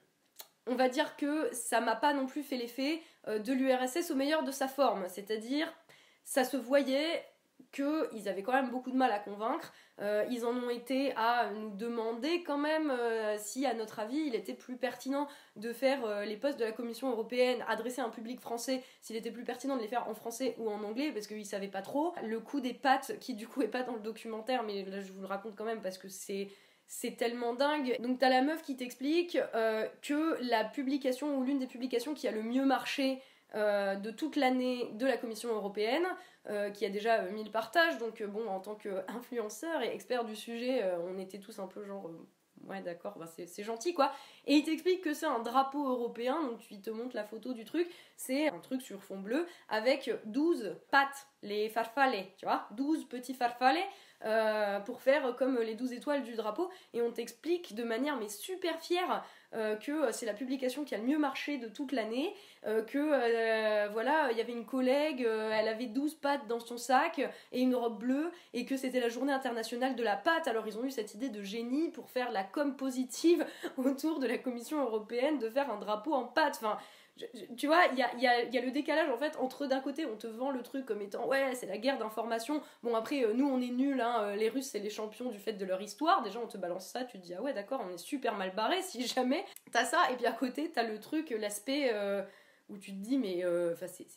on 0.67 0.75
va 0.75 0.89
dire 0.89 1.17
que 1.17 1.53
ça 1.55 1.81
m'a 1.81 1.97
pas 1.97 2.13
non 2.13 2.27
plus 2.27 2.43
fait 2.43 2.57
l'effet 2.57 3.01
de 3.27 3.53
l'URSS 3.53 4.11
au 4.11 4.17
meilleur 4.17 4.43
de 4.43 4.51
sa 4.51 4.67
forme. 4.67 5.07
C'est-à-dire 5.09 5.73
ça 6.25 6.43
se 6.43 6.57
voyait 6.57 7.25
qu'ils 7.77 8.29
avaient 8.29 8.43
quand 8.43 8.53
même 8.53 8.71
beaucoup 8.71 8.91
de 8.91 8.97
mal 8.97 9.13
à 9.13 9.19
convaincre. 9.19 9.73
Euh, 10.01 10.25
ils 10.31 10.45
en 10.45 10.55
ont 10.55 10.71
été 10.71 11.13
à 11.17 11.51
nous 11.51 11.71
demander 11.71 12.43
quand 12.43 12.59
même 12.59 12.91
euh, 12.91 13.37
si, 13.39 13.67
à 13.67 13.75
notre 13.75 13.99
avis, 13.99 14.19
il 14.27 14.35
était 14.35 14.55
plus 14.55 14.77
pertinent 14.77 15.27
de 15.57 15.73
faire 15.73 16.05
euh, 16.05 16.25
les 16.25 16.37
postes 16.37 16.59
de 16.59 16.65
la 16.65 16.73
Commission 16.73 17.11
européenne 17.11 17.65
adressés 17.69 18.01
à 18.01 18.05
un 18.05 18.11
public 18.11 18.41
français, 18.41 18.83
s'il 19.01 19.17
était 19.17 19.31
plus 19.31 19.45
pertinent 19.45 19.77
de 19.77 19.83
les 19.83 19.89
faire 19.89 20.09
en 20.09 20.15
français 20.15 20.55
ou 20.59 20.71
en 20.71 20.83
anglais, 20.83 21.13
parce 21.13 21.27
qu'ils 21.27 21.47
savaient 21.47 21.69
pas 21.69 21.83
trop. 21.83 22.15
Le 22.25 22.41
coup 22.41 22.61
des 22.61 22.75
pattes, 22.75 23.19
qui 23.21 23.35
du 23.35 23.47
coup 23.47 23.63
est 23.63 23.69
pas 23.69 23.83
dans 23.83 23.95
le 23.95 24.01
documentaire, 24.01 24.63
mais 24.63 24.85
là 24.85 25.01
je 25.01 25.13
vous 25.13 25.21
le 25.21 25.27
raconte 25.27 25.57
quand 25.57 25.65
même 25.65 25.81
parce 25.81 25.99
que 25.99 26.09
c'est 26.09 26.49
c'est 26.89 27.17
tellement 27.17 27.53
dingue. 27.53 27.97
Donc 28.01 28.21
t'as 28.21 28.29
la 28.29 28.43
meuf 28.43 28.63
qui 28.63 28.77
t'explique 28.77 29.37
que 30.03 30.49
la 30.49 30.63
publication 30.63 31.37
ou 31.37 31.43
l'une 31.43 31.59
des 31.59 31.67
publications 31.67 32.15
qui 32.15 32.29
a 32.29 32.31
le 32.31 32.43
mieux 32.43 32.65
marché 32.65 33.21
de 33.55 34.11
toute 34.13 34.37
l'année 34.37 34.89
de 34.93 35.05
la 35.05 35.17
Commission 35.17 35.49
européenne, 35.49 36.07
euh, 36.49 36.71
qui 36.71 36.85
a 36.85 36.91
déjà 36.91 37.23
1000 37.23 37.49
euh, 37.49 37.51
partages. 37.51 37.99
Donc, 37.99 38.21
euh, 38.21 38.27
bon, 38.29 38.47
en 38.47 38.61
tant 38.61 38.77
qu'influenceur 38.77 39.83
et 39.83 39.93
expert 39.93 40.25
du 40.25 40.37
sujet, 40.37 40.85
on 41.09 41.19
était 41.19 41.41
tous 41.41 41.59
un 41.59 41.67
peu 41.67 41.85
genre. 41.85 42.11
Ouais, 42.65 42.81
d'accord, 42.81 43.17
bah 43.19 43.27
c'est 43.27 43.63
gentil 43.63 43.93
quoi. 43.93 44.13
Et 44.47 44.55
il 44.55 44.65
t'explique 44.65 45.03
que 45.03 45.13
c'est 45.13 45.27
un 45.27 45.41
drapeau 45.41 45.87
européen, 45.87 46.43
donc 46.43 46.69
il 46.71 46.81
te 46.81 46.91
montre 46.91 47.15
la 47.15 47.23
photo 47.23 47.53
du 47.53 47.65
truc. 47.65 47.87
C'est 48.17 48.49
un 48.49 48.59
truc 48.59 48.81
sur 48.81 49.03
fond 49.03 49.21
bleu 49.21 49.47
avec 49.69 50.11
12 50.25 50.75
pattes, 50.91 51.29
les 51.43 51.69
farfales, 51.69 52.27
tu 52.39 52.47
vois, 52.47 52.67
12 52.73 53.09
petits 53.09 53.35
farfales 53.35 53.79
pour 54.85 55.03
faire 55.03 55.37
comme 55.37 55.61
les 55.61 55.75
12 55.75 55.93
étoiles 55.93 56.23
du 56.23 56.35
drapeau. 56.35 56.71
Et 56.95 57.03
on 57.03 57.13
t'explique 57.13 57.75
de 57.75 57.85
manière 57.85 58.17
mais 58.17 58.31
super 58.31 58.81
fière 58.81 59.23
euh, 59.55 59.77
que 59.77 59.93
euh, 59.93 60.13
c'est 60.13 60.27
la 60.27 60.35
publication 60.35 60.85
qui 60.85 60.95
a 60.95 60.99
le 60.99 61.05
mieux 61.05 61.19
marché 61.19 61.59
de 61.59 61.69
toute 61.69 61.93
l'année, 61.93 62.35
euh, 62.67 62.83
que 62.83 63.93
voilà, 63.93 64.29
il 64.33 64.39
y 64.39 64.41
avait 64.41 64.53
une 64.53 64.67
collègue, 64.67 65.23
elle 65.23 65.69
avait 65.69 65.87
12 65.87 66.15
pâtes 66.15 66.47
dans 66.49 66.61
son 66.61 66.77
sac 66.77 67.21
et 67.53 67.61
une 67.61 67.75
robe 67.75 67.99
bleue, 67.99 68.31
et 68.55 68.65
que 68.65 68.77
c'était 68.77 69.01
la 69.01 69.09
journée 69.09 69.33
internationale 69.33 69.95
de 69.95 70.03
la 70.03 70.17
pâte. 70.17 70.49
Alors 70.49 70.67
ils 70.67 70.79
ont 70.79 70.85
eu 70.85 70.91
cette 70.91 71.15
idée 71.15 71.29
de 71.29 71.43
génie 71.43 71.89
pour 71.91 72.11
faire 72.11 72.31
la 72.33 72.43
com 72.43 72.77
positive 72.77 73.47
autour 73.77 74.19
de 74.19 74.27
la 74.27 74.39
Commission 74.39 74.83
européenne 74.83 75.39
de 75.39 75.49
faire 75.49 75.71
un 75.71 75.79
drapeau 75.79 76.13
en 76.13 76.25
pâte. 76.25 76.57
Enfin, 76.57 76.79
tu 77.57 77.67
vois, 77.67 77.85
il 77.93 77.99
y 77.99 78.03
a, 78.03 78.15
y, 78.17 78.27
a, 78.27 78.45
y 78.45 78.59
a, 78.59 78.61
le 78.61 78.71
décalage 78.71 79.09
en 79.09 79.17
fait 79.17 79.37
entre 79.39 79.67
d'un 79.67 79.81
côté 79.81 80.05
on 80.07 80.17
te 80.17 80.27
vend 80.27 80.51
le 80.51 80.63
truc 80.63 80.85
comme 80.85 81.01
étant 81.01 81.27
ouais 81.27 81.55
c'est 81.55 81.67
la 81.67 81.79
guerre 81.79 81.99
d'information. 81.99 82.63
Bon 82.83 82.95
après 82.95 83.25
euh, 83.25 83.33
nous 83.33 83.49
on 83.49 83.61
est 83.61 83.71
nuls, 83.71 84.01
hein, 84.01 84.23
euh, 84.23 84.37
les 84.37 84.49
Russes 84.49 84.69
c'est 84.73 84.81
les 84.81 84.91
champions 84.91 85.31
du 85.31 85.39
fait 85.39 85.55
de 85.55 85.65
leur 85.65 85.81
histoire. 85.81 86.23
Déjà 86.23 86.41
on 86.41 86.47
te 86.47 86.59
balance 86.59 86.87
ça, 86.87 87.05
tu 87.05 87.19
te 87.19 87.23
dis 87.25 87.35
ah 87.35 87.41
ouais 87.41 87.55
d'accord 87.55 87.83
on 87.87 87.95
est 87.95 87.99
super 87.99 88.35
mal 88.35 88.55
barré 88.55 88.83
si 88.83 89.07
jamais 89.07 89.45
t'as 89.73 89.85
ça 89.85 89.99
et 90.13 90.17
puis 90.17 90.27
à 90.27 90.33
côté 90.33 90.71
t'as 90.71 90.83
le 90.83 91.01
truc 91.01 91.31
l'aspect 91.31 91.91
euh, 91.93 92.23
où 92.69 92.77
tu 92.77 92.91
te 92.91 92.97
dis 92.99 93.17
mais 93.17 93.45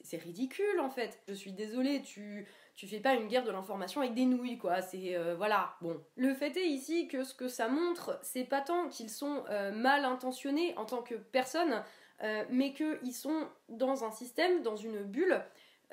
c'est 0.04 0.18
ridicule 0.18 0.80
en 0.82 0.90
fait. 0.90 1.22
Je 1.28 1.34
suis 1.34 1.54
désolée 1.54 2.02
tu 2.02 2.48
tu 2.76 2.88
fais 2.88 3.02
pas 3.02 3.14
une 3.14 3.28
guerre 3.28 3.44
de 3.44 3.52
l'information 3.52 4.00
avec 4.00 4.14
des 4.14 4.24
nouilles, 4.24 4.58
quoi. 4.58 4.82
C'est 4.82 5.18
voilà. 5.36 5.76
Bon, 5.82 6.02
le 6.16 6.34
fait 6.34 6.56
est 6.56 6.66
ici 6.66 7.10
que 7.10 7.26
ce 7.26 7.34
que 7.34 7.50
ça 7.50 7.68
montre, 7.68 8.18
c'est 8.24 8.46
pas 8.46 8.62
tant 8.62 8.88
qu'ils 8.88 9.10
sont 9.10 9.44
mal 9.74 10.06
intentionnés 10.06 10.74
en 10.78 10.86
tant 10.86 11.02
que 11.02 11.16
personne, 11.16 11.84
euh, 12.24 12.44
mais 12.50 12.74
qu'ils 12.74 13.14
sont 13.14 13.48
dans 13.70 14.04
un 14.04 14.12
système, 14.12 14.62
dans 14.62 14.76
une 14.76 15.04
bulle, 15.04 15.42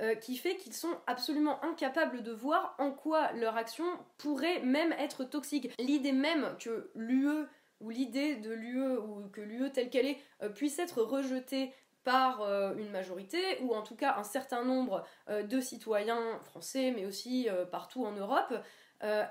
euh, 0.01 0.15
qui 0.15 0.37
fait 0.37 0.57
qu'ils 0.57 0.75
sont 0.75 0.95
absolument 1.07 1.63
incapables 1.65 2.23
de 2.23 2.33
voir 2.33 2.75
en 2.79 2.91
quoi 2.91 3.33
leur 3.33 3.57
action 3.57 3.87
pourrait 4.19 4.61
même 4.61 4.93
être 4.93 5.25
toxique. 5.25 5.73
L'idée 5.79 6.13
même 6.13 6.57
que 6.61 6.91
l'UE 6.95 7.47
ou 7.81 7.91
l'idée 7.91 8.37
de 8.37 8.53
l'UE 8.53 8.97
ou 8.99 9.29
que 9.33 9.41
l'UE 9.41 9.71
telle 9.71 9.89
qu'elle 9.89 10.07
est 10.07 10.19
euh, 10.43 10.49
puisse 10.49 10.79
être 10.79 11.03
rejetée 11.03 11.73
par 12.05 12.41
une 12.79 12.91
majorité 12.91 13.41
ou 13.63 13.75
en 13.75 13.83
tout 13.83 13.97
cas 13.97 14.15
un 14.17 14.23
certain 14.23 14.63
nombre 14.63 15.05
de 15.29 15.61
citoyens 15.61 16.39
français 16.45 16.93
mais 16.95 17.05
aussi 17.05 17.49
partout 17.73 18.07
en 18.07 18.13
Europe 18.13 18.55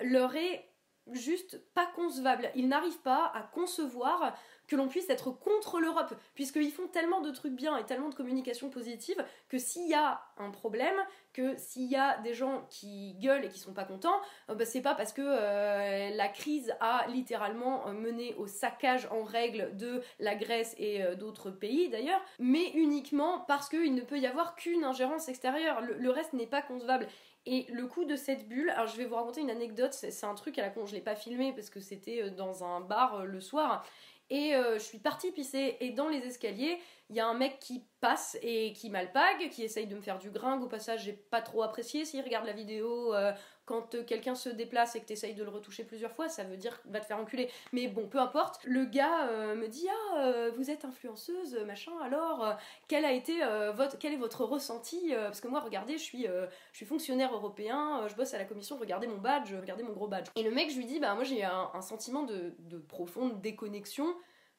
leur 0.01 0.35
est 0.35 0.67
juste 1.11 1.61
pas 1.73 1.85
concevable. 1.95 2.51
Ils 2.55 2.67
n'arrivent 2.67 3.01
pas 3.01 3.31
à 3.33 3.43
concevoir 3.43 4.35
que 4.67 4.75
l'on 4.75 4.88
puisse 4.88 5.10
être 5.10 5.31
contre 5.31 5.79
l'Europe, 5.79 6.13
puisqu'ils 6.34 6.72
font 6.72 6.88
tellement 6.88 7.22
de 7.22 7.31
trucs 7.31 7.53
bien 7.53 7.77
et 7.77 7.84
tellement 7.84 8.10
de 8.10 8.15
communication 8.15 8.69
positive 8.69 9.24
que 9.50 9.57
s'il 9.57 9.88
y 9.88 9.93
a 9.93 10.22
un 10.38 10.51
problème, 10.51 10.95
que 11.36 11.55
s'il 11.57 11.91
y 11.91 11.98
a 11.98 12.17
des 12.19 12.34
gens 12.34 12.65
qui 12.69 13.15
gueulent 13.19 13.43
et 13.43 13.50
qui 13.50 13.60
sont 13.60 13.74
pas 13.74 13.84
contents, 13.84 14.22
euh, 14.50 14.55
bah, 14.55 14.65
c'est 14.65 14.81
pas 14.81 14.95
parce 14.95 15.12
que 15.12 15.22
euh, 15.22 16.10
la 16.15 16.29
crise 16.29 16.74
a 16.79 17.05
littéralement 17.10 17.88
euh, 17.88 17.91
mené 17.91 18.34
au 18.36 18.48
saccage 18.48 19.07
en 19.12 19.24
règle 19.24 19.75
de 19.75 20.01
la 20.19 20.36
Grèce 20.36 20.75
et 20.77 21.03
d'autres 21.17 21.51
pays 21.51 21.89
d'ailleurs, 21.89 22.22
mais 22.39 22.72
uniquement 22.74 23.39
parce 23.48 23.67
qu'il 23.67 23.93
ne 23.95 24.01
peut 24.01 24.17
y 24.17 24.27
avoir 24.27 24.55
qu'une 24.55 24.86
ingérence 24.86 25.27
extérieure. 25.27 25.81
Le, 25.81 26.10
reste 26.10 26.34
n'est 26.34 26.48
pas 26.48 26.62
concevable. 26.62 27.07
Et 27.45 27.65
le 27.69 27.86
coup 27.86 28.05
de 28.05 28.15
cette 28.15 28.48
bulle, 28.48 28.74
je 28.88 28.98
vais 28.98 29.05
vous 29.05 29.15
raconter 29.15 29.41
une 29.41 29.51
anecdote, 29.51 29.93
c'est 29.93 30.25
un 30.25 30.34
truc 30.34 30.57
à 30.57 30.63
la 30.63 30.69
con, 30.69 30.86
je 30.86 30.95
l'ai 30.95 31.01
pas 31.01 31.15
filmé 31.15 31.53
parce 31.53 31.69
que 31.69 31.79
c'était 31.79 32.31
dans 32.31 32.63
un 32.63 32.79
bar 32.79 33.25
le 33.25 33.39
soir, 33.39 33.86
et 34.29 34.55
euh, 34.55 34.79
je 34.79 34.84
suis 34.84 34.98
partie 34.98 35.32
pisser 35.32 35.77
et 35.79 35.91
dans 35.91 36.10
les 36.10 36.20
escaliers, 36.25 36.79
il 37.10 37.15
y 37.15 37.20
a 37.20 37.27
un 37.27 37.36
mec 37.36 37.60
qui 37.60 37.86
passe 38.01 38.38
et 38.41 38.74
qui 38.74 38.89
m'alpague, 38.89 39.50
qui 39.50 39.63
essaye 39.63 39.86
de 39.86 39.96
me 39.96 40.01
faire 40.01 40.17
du 40.17 40.32
gringue. 40.32 40.63
Au 40.63 40.67
passage, 40.67 41.03
j'ai 41.03 41.13
pas 41.13 41.41
trop 41.41 41.62
apprécié. 41.62 42.05
S'il 42.05 42.24
regarde 42.24 42.46
la 42.46 42.53
vidéo, 42.53 43.13
euh, 43.13 43.32
quand 43.65 43.95
euh, 43.95 44.03
quelqu'un 44.03 44.36
se 44.36 44.50
déplace 44.50 44.95
et 44.95 45.01
que 45.01 45.05
t'essayes 45.05 45.34
de 45.34 45.43
le 45.43 45.50
retoucher 45.50 45.84
plusieurs 45.84 46.12
fois, 46.12 46.29
ça 46.29 46.43
veut 46.43 46.57
dire 46.57 46.79
va 46.86 47.00
te 47.00 47.05
faire 47.05 47.17
enculer. 47.17 47.50
Mais 47.74 47.88
bon, 47.88 48.07
peu 48.07 48.19
importe. 48.19 48.60
Le 48.65 48.86
gars 48.86 49.55
me 49.55 49.67
dit 49.67 49.88
Ah, 49.89 50.50
vous 50.55 50.69
êtes 50.69 50.86
influenceuse, 50.86 51.57
machin, 51.65 51.91
alors 52.03 52.55
quel 52.88 53.05
a 53.05 53.12
été 53.12 53.39
votre, 53.75 53.98
quel 53.98 54.13
est 54.13 54.17
votre 54.17 54.43
ressenti 54.43 55.12
Parce 55.13 55.41
que 55.41 55.48
moi, 55.48 55.60
regardez, 55.60 55.98
je 55.98 56.03
suis, 56.03 56.24
je 56.25 56.77
suis 56.77 56.86
fonctionnaire 56.86 57.34
européen, 57.34 58.07
je 58.07 58.15
bosse 58.15 58.34
à 58.34 58.38
la 58.38 58.45
commission, 58.45 58.77
regardez 58.77 59.07
mon 59.07 59.17
badge, 59.17 59.53
regardez 59.53 59.84
mon 59.84 59.93
gros 59.93 60.07
badge. 60.07 60.27
Et 60.36 60.43
le 60.43 60.51
mec, 60.51 60.72
je 60.72 60.77
lui 60.77 60.86
dis 60.86 61.00
Bah, 61.00 61.15
moi, 61.15 61.24
j'ai 61.24 61.43
un, 61.43 61.81
sentiment 61.81 62.24
de, 62.24 62.53
de 62.60 62.77
profonde 62.77 63.41
déconnexion 63.41 64.15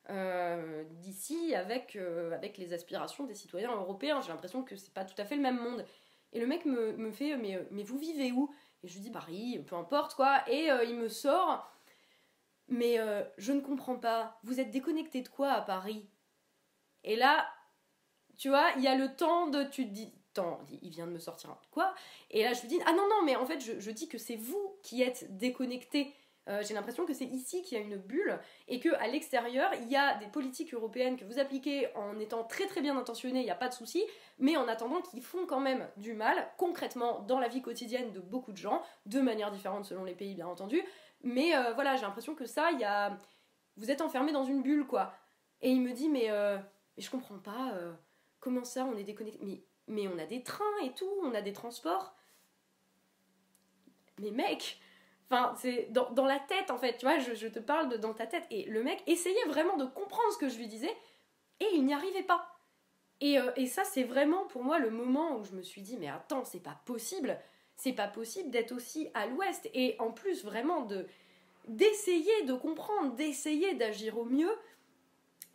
euh, 0.09 0.85
d'ici 1.01 1.57
avec, 1.57 1.97
euh, 1.97 2.33
avec 2.33 2.59
les 2.59 2.73
aspirations 2.73 3.25
des 3.25 3.35
citoyens 3.35 3.75
européens. 3.75 4.21
J'ai 4.21 4.29
l'impression 4.29 4.63
que 4.63 4.77
c'est 4.77 4.95
pas 4.95 5.05
tout 5.05 5.21
à 5.21 5.25
fait 5.25 5.35
le 5.35 5.43
même 5.43 5.59
monde. 5.59 5.85
Et 6.33 6.39
le 6.39 6.47
mec 6.47 6.65
me, 6.65 6.93
me 6.97 7.11
fait 7.11 7.37
mais, 7.37 7.59
mais 7.73 7.83
vous 7.83 7.99
vivez 7.99 8.31
où? 8.31 8.53
Et 8.83 8.89
je 8.89 8.95
lui 8.95 9.01
dis 9.01 9.11
Paris, 9.11 9.59
peu 9.67 9.77
importe 9.77 10.15
quoi. 10.15 10.49
Et 10.49 10.71
euh, 10.71 10.85
il 10.85 10.97
me 10.97 11.09
sort 11.09 11.71
Mais 12.69 12.99
je 13.39 13.53
ne 13.53 13.61
comprends 13.61 13.97
pas, 13.97 14.39
vous 14.43 14.61
êtes 14.61 14.71
déconnecté 14.71 15.23
de 15.23 15.29
quoi 15.29 15.53
à 15.53 15.63
Paris 15.63 16.09
Et 17.05 17.17
là, 17.17 17.49
tu 18.37 18.49
vois, 18.49 18.71
il 18.77 18.83
y 18.83 18.89
a 18.89 18.95
le 18.95 19.15
temps 19.15 19.49
de. 19.49 19.65
Tu 19.65 19.87
te 19.87 19.93
dis. 19.93 20.13
Attends, 20.33 20.61
il 20.83 20.91
vient 20.91 21.07
de 21.07 21.13
me 21.13 21.19
sortir 21.19 21.57
quoi? 21.71 21.95
Et 22.31 22.43
là, 22.43 22.53
je 22.53 22.61
lui 22.61 22.69
dis 22.69 22.79
Ah 22.85 22.93
non, 22.93 23.09
non, 23.09 23.25
mais 23.25 23.37
en 23.37 23.47
fait, 23.47 23.61
je 23.61 23.91
dis 23.91 24.07
que 24.07 24.19
c'est 24.19 24.37
vous 24.37 24.79
qui 24.83 25.01
êtes 25.01 25.39
déconnecté 25.39 26.15
euh, 26.49 26.63
j'ai 26.63 26.75
l'impression 26.75 27.05
que 27.05 27.13
c'est 27.13 27.25
ici 27.25 27.63
qu'il 27.63 27.77
y 27.77 27.81
a 27.81 27.85
une 27.85 27.97
bulle 27.97 28.39
et 28.69 28.79
que 28.79 28.95
à 28.97 29.09
l'extérieur 29.09 29.71
il 29.75 29.89
y 29.89 29.97
a 29.97 30.17
des 30.19 30.27
politiques 30.27 30.75
européennes 30.75 31.17
que 31.17 31.25
vous 31.25 31.39
appliquez 31.39 31.89
en 31.97 32.19
étant 32.19 32.45
très 32.45 32.67
très 32.67 32.81
bien 32.81 32.97
intentionné, 32.97 33.41
il 33.41 33.45
n'y 33.45 33.51
a 33.51 33.57
pas 33.57 33.69
de 33.69 33.75
souci, 33.75 34.05
mais 34.39 34.57
en 34.57 34.69
attendant 34.69 35.03
qui 35.03 35.21
font 35.21 35.47
quand 35.47 35.61
même 35.61 35.89
du 35.97 36.15
mal 36.15 36.49
concrètement 36.57 37.21
dans 37.21 37.41
la 37.41 37.49
vie 37.49 37.63
quotidienne 37.63 38.13
de 38.13 38.21
beaucoup 38.21 38.53
de 38.53 38.57
gens, 38.57 38.83
de 39.07 39.21
manière 39.21 39.51
différente 39.51 39.85
selon 39.85 40.05
les 40.05 40.15
pays 40.15 40.35
bien 40.35 40.47
entendu. 40.47 40.81
Mais 41.23 41.57
euh, 41.57 41.73
voilà, 41.75 41.97
j'ai 41.97 42.03
l'impression 42.03 42.35
que 42.35 42.47
ça, 42.47 42.71
il 42.73 42.81
y 42.81 42.85
a, 42.85 43.19
vous 43.77 43.91
êtes 43.91 44.01
enfermé 44.01 44.33
dans 44.33 44.45
une 44.45 44.63
bulle 44.63 44.87
quoi. 44.87 45.13
Et 45.63 45.71
il 45.71 45.81
me 45.81 45.93
dit 45.93 46.09
mais, 46.09 46.31
euh, 46.31 46.59
je 46.99 47.11
comprends 47.11 47.39
pas 47.39 47.73
comment 48.41 48.65
ça 48.65 48.85
on 48.85 48.97
est 48.97 49.05
déconnecté, 49.05 49.41
mais 49.43 49.63
mais 49.89 50.09
on 50.09 50.19
a 50.19 50.27
des 50.27 50.43
trains 50.43 50.65
et 50.83 50.93
tout, 50.93 51.09
on 51.23 51.35
a 51.35 51.43
des 51.43 51.53
transports. 51.53 52.15
Mais 54.19 54.31
mec, 54.31 54.81
Enfin, 55.29 55.55
c'est 55.57 55.89
dans, 55.91 56.25
la 56.25 56.39
tête 56.39 56.71
en 56.71 56.79
fait, 56.79 56.99
tu 56.99 57.07
vois, 57.07 57.19
je, 57.19 57.49
te 57.49 57.59
parle 57.59 57.89
de 57.89 57.97
dans 57.97 58.15
ta 58.15 58.27
tête. 58.27 58.45
Et 58.51 58.65
le 58.65 58.83
mec 58.83 59.03
essayait 59.07 59.45
vraiment 59.49 59.77
de 59.77 59.85
comprendre 59.85 60.33
ce 60.33 60.39
que 60.39 60.49
je 60.49 60.57
lui 60.57 60.69
disais 60.69 60.95
et 61.61 61.67
il 61.75 61.85
n'y 61.85 61.95
arrivait 61.95 62.23
pas. 62.23 62.57
Et, 63.21 63.39
euh, 63.39 63.51
et 63.57 63.67
ça, 63.67 63.83
c'est 63.85 64.05
vraiment 64.05 64.45
pour 64.47 64.63
moi 64.63 64.79
le 64.79 64.91
moment 64.91 65.37
où 65.37 65.45
je 65.45 65.53
me 65.53 65.63
suis 65.63 65.81
dit, 65.81 65.97
mais 65.97 66.09
attends, 66.09 66.45
c'est 66.45 66.63
pas 66.63 66.79
possible, 66.85 67.39
c'est 67.75 67.93
pas 67.93 68.07
possible 68.07 68.51
d'être 68.51 68.73
aussi 68.73 69.09
à 69.15 69.27
l'ouest. 69.27 69.69
Et 69.75 69.97
en 69.99 70.13
plus, 70.13 70.45
vraiment, 70.45 70.83
de 70.83 71.07
d'essayer 71.67 72.45
de 72.45 72.55
comprendre, 72.55 73.17
d'essayer 73.17 73.75
d'agir 73.75 74.17
au 74.19 74.25
mieux. 74.25 74.53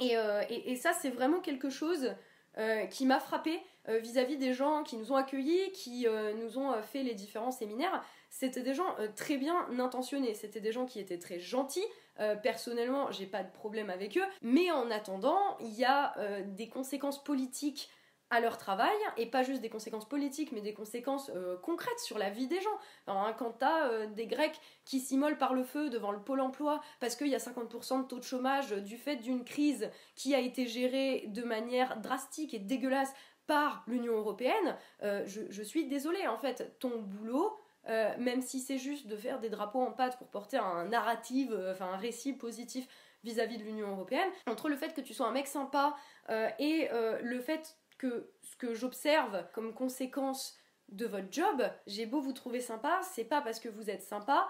Et, 0.01 0.17
euh, 0.17 0.43
ça, 0.75 0.91
c'est 0.91 1.11
vraiment 1.11 1.39
quelque 1.39 1.69
chose 1.69 2.13
euh, 2.57 2.85
qui 2.87 3.05
m'a 3.05 3.21
frappé 3.21 3.61
vis-à-vis 3.87 4.37
des 4.37 4.53
gens 4.53 4.83
qui 4.83 4.95
nous 4.95 5.11
ont 5.11 5.15
accueillis, 5.15 5.71
qui 5.71 6.05
nous 6.37 6.59
ont 6.59 6.79
fait 6.83 7.01
les 7.01 7.15
différents 7.15 7.49
séminaires 7.49 8.03
c'était 8.31 8.63
des 8.63 8.73
gens 8.73 8.95
euh, 9.00 9.09
très 9.13 9.38
bien 9.38 9.67
intentionnés, 9.77 10.33
c'était 10.33 10.61
des 10.61 10.71
gens 10.71 10.85
qui 10.85 11.00
étaient 11.00 11.19
très 11.19 11.38
gentils. 11.38 11.85
Euh, 12.19 12.35
personnellement, 12.35 13.11
j'ai 13.11 13.25
pas 13.25 13.43
de 13.43 13.51
problème 13.51 13.89
avec 13.89 14.17
eux, 14.17 14.23
mais 14.41 14.71
en 14.71 14.89
attendant, 14.89 15.57
il 15.59 15.73
y 15.73 15.83
a 15.83 16.17
euh, 16.17 16.41
des 16.45 16.69
conséquences 16.69 17.21
politiques 17.23 17.89
à 18.29 18.39
leur 18.39 18.57
travail, 18.57 18.95
et 19.17 19.25
pas 19.25 19.43
juste 19.43 19.61
des 19.61 19.69
conséquences 19.69 20.07
politiques, 20.07 20.53
mais 20.53 20.61
des 20.61 20.73
conséquences 20.73 21.29
concrètes 21.63 22.00
sur 22.00 22.17
la 22.17 22.29
vie 22.29 22.47
des 22.47 22.61
gens. 22.61 22.77
Hein, 23.07 23.35
quand 23.38 23.51
t'as 23.59 24.05
des 24.05 24.25
Grecs 24.25 24.57
qui 24.85 25.01
s'immolent 25.01 25.38
par 25.38 25.53
le 25.53 25.65
feu 25.65 25.89
devant 25.89 26.13
le 26.13 26.21
pôle 26.21 26.39
emploi 26.39 26.79
parce 27.01 27.17
qu'il 27.17 27.27
y 27.27 27.35
a 27.35 27.39
50% 27.39 28.03
de 28.03 28.07
taux 28.07 28.19
de 28.19 28.23
chômage 28.23 28.71
du 28.71 28.95
fait 28.95 29.17
d'une 29.17 29.43
crise 29.43 29.89
qui 30.15 30.33
a 30.33 30.39
été 30.39 30.65
gérée 30.65 31.25
de 31.27 31.43
manière 31.43 32.00
drastique 32.00 32.53
et 32.53 32.59
dégueulasse 32.59 33.11
par 33.47 33.83
l'Union 33.85 34.13
européenne, 34.13 34.77
je, 35.01 35.41
je, 35.50 35.61
suis 35.61 35.88
désolée, 35.88 36.25
en 36.27 36.38
fait, 36.38 36.77
ton 36.79 37.01
boulot, 37.01 37.59
euh, 37.89 38.13
même 38.17 38.41
si 38.41 38.59
c'est 38.59 38.77
juste 38.77 39.07
de 39.07 39.15
faire 39.15 39.39
des 39.39 39.50
drapeaux 39.50 39.81
en 39.81 39.91
pâte 39.91 40.17
pour 40.17 40.27
porter 40.27 40.57
un 40.57 40.85
narratif, 40.85 41.50
euh, 41.51 41.71
enfin 41.71 41.88
un 41.88 41.97
récit 41.97 42.33
positif 42.33 42.88
vis-à-vis 43.23 43.57
de 43.57 43.63
l'Union 43.63 43.89
européenne, 43.89 44.29
entre 44.47 44.69
le 44.69 44.75
fait 44.75 44.93
que 44.93 45.01
tu 45.01 45.13
sois 45.13 45.27
un 45.27 45.31
mec 45.31 45.47
sympa 45.47 45.95
euh, 46.29 46.50
et 46.59 46.89
le 47.21 47.39
fait 47.39 47.77
que 48.00 48.31
ce 48.41 48.55
que 48.55 48.73
j'observe 48.73 49.45
comme 49.53 49.75
conséquence 49.75 50.57
de 50.89 51.05
votre 51.05 51.31
job, 51.31 51.63
j'ai 51.85 52.07
beau 52.07 52.19
vous 52.19 52.33
trouver 52.33 52.61
sympa, 52.61 53.00
c'est 53.03 53.23
pas 53.23 53.41
parce 53.41 53.59
que 53.59 53.69
vous 53.69 53.91
êtes 53.91 54.01
sympa 54.01 54.47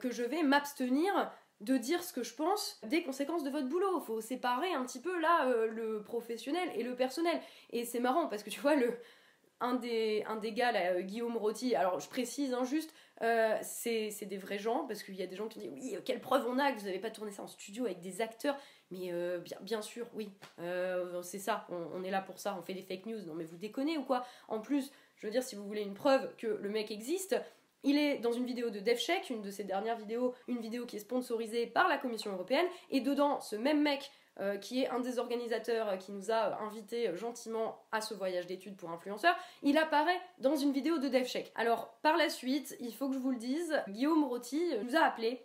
que 0.00 0.10
je 0.10 0.24
vais 0.24 0.42
m'abstenir 0.42 1.32
de 1.60 1.76
dire 1.76 2.02
ce 2.02 2.12
que 2.12 2.24
je 2.24 2.34
pense 2.34 2.80
des 2.82 3.04
conséquences 3.04 3.44
de 3.44 3.50
votre 3.50 3.68
boulot. 3.68 4.00
Faut 4.00 4.20
séparer 4.20 4.72
un 4.72 4.84
petit 4.84 5.00
peu 5.00 5.16
là 5.20 5.46
le 5.68 6.02
professionnel 6.02 6.68
et 6.74 6.82
le 6.82 6.96
personnel. 6.96 7.40
Et 7.70 7.84
c'est 7.84 8.00
marrant 8.00 8.26
parce 8.26 8.42
que 8.42 8.50
tu 8.50 8.58
vois, 8.58 8.74
le, 8.74 8.98
un 9.60 9.74
des, 9.74 10.24
un 10.26 10.36
des 10.36 10.52
gars, 10.52 10.72
là, 10.72 10.92
euh, 10.92 11.00
Guillaume 11.00 11.36
Rotti, 11.36 11.74
alors 11.74 12.00
je 12.00 12.08
précise 12.08 12.54
hein, 12.54 12.64
juste, 12.64 12.94
euh, 13.22 13.56
c'est 13.62 14.26
des 14.26 14.36
vrais 14.36 14.58
gens, 14.58 14.84
parce 14.86 15.02
qu'il 15.02 15.16
y 15.16 15.22
a 15.22 15.26
des 15.26 15.36
gens 15.36 15.48
qui 15.48 15.58
disent 15.58 15.70
oui, 15.72 15.96
quelle 16.04 16.20
preuve 16.20 16.46
on 16.48 16.58
a 16.58 16.72
que 16.72 16.78
vous 16.78 16.86
n'avez 16.86 17.00
pas 17.00 17.10
tourné 17.10 17.32
ça 17.32 17.42
en 17.42 17.48
studio 17.48 17.84
avec 17.84 18.00
des 18.00 18.20
acteurs, 18.20 18.56
mais 18.90 19.12
euh, 19.12 19.38
bien, 19.38 19.58
bien 19.60 19.82
sûr, 19.82 20.06
oui, 20.14 20.30
c'est 21.22 21.38
ça, 21.38 21.66
on, 21.70 22.02
est 22.04 22.10
là 22.10 22.22
pour 22.22 22.38
ça, 22.38 22.56
on 22.58 22.62
fait 22.62 22.74
des 22.74 22.82
fake 22.82 23.06
news, 23.06 23.20
non 23.26 23.34
mais 23.34 23.44
vous 23.44 23.56
déconnez 23.56 23.98
ou 23.98 24.04
quoi? 24.04 24.24
En 24.48 24.60
plus, 24.60 24.92
je 25.16 25.26
veux 25.26 25.32
dire, 25.32 25.42
si 25.42 25.56
vous 25.56 25.64
voulez 25.64 25.82
une 25.82 25.94
preuve 25.94 26.34
que 26.36 26.46
le 26.46 26.68
mec 26.68 26.90
existe, 26.90 27.36
il 27.84 27.96
est 27.96 28.18
dans 28.18 28.32
une 28.32 28.44
vidéo 28.44 28.70
de 28.70 28.80
DevCheck, 28.80 29.30
une 29.30 29.42
de 29.42 29.50
ses 29.50 29.64
dernières 29.64 29.96
vidéos, 29.96 30.34
une 30.48 30.60
vidéo 30.60 30.84
qui 30.84 30.96
est 30.96 31.00
sponsorisée 31.00 31.66
par 31.66 31.88
la 31.88 31.98
Commission 31.98 32.32
européenne, 32.32 32.66
et 32.90 33.00
dedans, 33.00 33.40
ce 33.40 33.56
même 33.56 33.82
mec 33.82 34.10
euh, 34.27 34.27
qui 34.60 34.82
est 34.82 34.88
un 34.88 35.00
des 35.00 35.18
organisateurs 35.18 35.88
euh, 35.88 35.96
qui 35.96 36.12
nous 36.12 36.30
a 36.30 36.50
euh, 36.50 36.66
invités 36.66 37.16
gentiment 37.16 37.82
à 37.90 38.00
ce 38.00 38.14
voyage 38.14 38.46
d'études 38.46 38.76
pour 38.76 38.90
influenceurs, 38.90 39.36
il 39.62 39.76
apparaît 39.76 40.20
dans 40.38 40.54
une 40.54 40.72
vidéo 40.72 40.98
de 40.98 41.08
DevCheck. 41.08 41.52
Alors, 41.56 41.98
par 42.02 42.16
la 42.16 42.28
suite, 42.28 42.76
il 42.80 42.94
faut 42.94 43.08
que 43.08 43.14
je 43.14 43.18
vous 43.18 43.30
le 43.30 43.36
dise, 43.36 43.82
Guillaume 43.88 44.24
Rotti 44.24 44.62
nous 44.84 44.94
a 44.94 45.00
appelé 45.00 45.44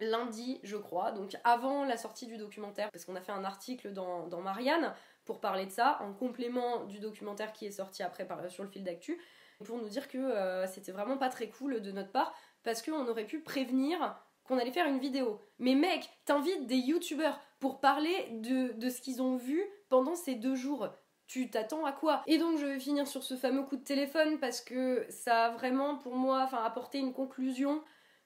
lundi, 0.00 0.60
je 0.62 0.76
crois, 0.76 1.12
donc 1.12 1.36
avant 1.44 1.84
la 1.84 1.96
sortie 1.96 2.26
du 2.26 2.36
documentaire, 2.36 2.90
parce 2.90 3.04
qu'on 3.04 3.16
a 3.16 3.20
fait 3.20 3.32
un 3.32 3.44
article 3.44 3.92
dans, 3.92 4.40
Marianne 4.40 4.94
pour 5.24 5.40
parler 5.40 5.66
de 5.66 5.70
ça, 5.70 5.98
en 6.00 6.12
complément 6.12 6.84
du 6.84 7.00
documentaire 7.00 7.52
qui 7.52 7.66
est 7.66 7.70
sorti 7.70 8.02
après 8.02 8.26
sur 8.48 8.64
le 8.64 8.70
fil 8.70 8.82
d'actu, 8.82 9.20
pour 9.62 9.76
nous 9.76 9.88
dire 9.90 10.08
que 10.08 10.64
c'était 10.66 10.92
vraiment 10.92 11.18
pas 11.18 11.28
très 11.28 11.48
cool 11.48 11.82
de 11.82 11.92
notre 11.92 12.10
part, 12.12 12.34
parce 12.62 12.80
qu'on 12.80 13.06
aurait 13.08 13.26
pu 13.26 13.40
prévenir 13.40 14.18
qu'on 14.44 14.58
allait 14.58 14.72
faire 14.72 14.86
une 14.86 14.98
vidéo. 14.98 15.40
Mais 15.58 15.74
mec, 15.74 16.08
t'invites 16.24 16.66
des 16.66 16.76
youtubeurs 16.76 17.38
pour 17.60 17.80
parler 17.80 18.28
de, 18.32 18.72
de 18.72 18.88
ce 18.88 19.00
qu'ils 19.00 19.22
ont 19.22 19.36
vu 19.36 19.62
pendant 19.88 20.16
ces 20.16 20.34
deux 20.34 20.56
jours. 20.56 20.88
Tu 21.26 21.48
t'attends 21.48 21.84
à 21.84 21.92
quoi? 21.92 22.22
Et 22.26 22.38
donc 22.38 22.58
je 22.58 22.66
vais 22.66 22.80
finir 22.80 23.06
sur 23.06 23.22
ce 23.22 23.36
fameux 23.36 23.62
coup 23.62 23.76
de 23.76 23.84
téléphone 23.84 24.40
parce 24.40 24.60
que 24.60 25.06
ça 25.10 25.44
a 25.44 25.50
vraiment 25.50 25.96
pour 25.96 26.16
moi 26.16 26.48
apporté 26.64 26.98
une 26.98 27.12
conclusion. 27.12 27.84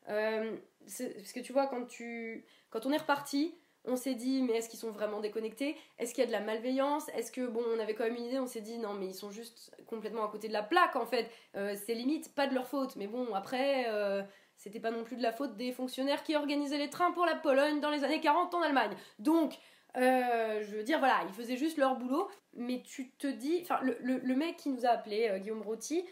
Euh, 0.08 0.56
parce 0.80 1.32
que 1.32 1.40
tu 1.40 1.52
vois, 1.52 1.66
quand, 1.66 1.84
tu, 1.86 2.46
quand 2.70 2.86
on 2.86 2.92
est 2.92 2.98
reparti, 2.98 3.54
on 3.84 3.96
s'est 3.96 4.14
dit 4.14 4.42
mais 4.42 4.54
est-ce 4.54 4.68
qu'ils 4.68 4.78
sont 4.78 4.90
vraiment 4.90 5.20
déconnectés? 5.20 5.76
Est-ce 5.98 6.14
qu'il 6.14 6.22
y 6.22 6.24
a 6.24 6.26
de 6.26 6.32
la 6.32 6.40
malveillance? 6.40 7.08
Est-ce 7.10 7.30
que 7.30 7.46
bon 7.46 7.62
on 7.74 7.78
avait 7.78 7.94
quand 7.94 8.04
même 8.04 8.16
une 8.16 8.24
idée 8.24 8.38
On 8.38 8.46
s'est 8.46 8.62
dit 8.62 8.78
non 8.78 8.94
mais 8.94 9.06
ils 9.08 9.14
sont 9.14 9.30
juste 9.30 9.76
complètement 9.86 10.24
à 10.24 10.30
côté 10.30 10.48
de 10.48 10.54
la 10.54 10.62
plaque 10.62 10.96
en 10.96 11.06
fait. 11.06 11.30
Euh, 11.56 11.74
c'est 11.84 11.94
limite 11.94 12.34
pas 12.34 12.46
de 12.46 12.54
leur 12.54 12.66
faute. 12.66 12.96
Mais 12.96 13.06
bon 13.06 13.34
après 13.34 13.86
euh, 13.88 14.22
c'était 14.64 14.80
pas 14.80 14.90
non 14.90 15.04
plus 15.04 15.16
de 15.16 15.22
la 15.22 15.30
faute 15.30 15.56
des 15.56 15.72
fonctionnaires 15.72 16.22
qui 16.22 16.34
organisaient 16.34 16.78
les 16.78 16.88
trains 16.88 17.12
pour 17.12 17.26
la 17.26 17.34
Pologne 17.34 17.80
dans 17.80 17.90
les 17.90 18.02
années 18.02 18.20
40 18.20 18.54
en 18.54 18.62
Allemagne. 18.62 18.96
Donc, 19.18 19.58
euh, 19.98 20.62
je 20.62 20.76
veux 20.76 20.82
dire, 20.82 21.00
voilà, 21.00 21.20
ils 21.28 21.34
faisaient 21.34 21.58
juste 21.58 21.76
leur 21.76 21.96
boulot. 21.96 22.30
Mais 22.54 22.82
tu 22.82 23.10
te 23.10 23.26
dis, 23.26 23.58
enfin, 23.60 23.78
le, 23.82 24.34
mec 24.34 24.56
qui 24.56 24.70
nous 24.70 24.86
a 24.86 24.88
appelé, 24.88 25.28
euh, 25.28 25.38
Guillaume 25.38 25.60
Rotti, 25.60 26.02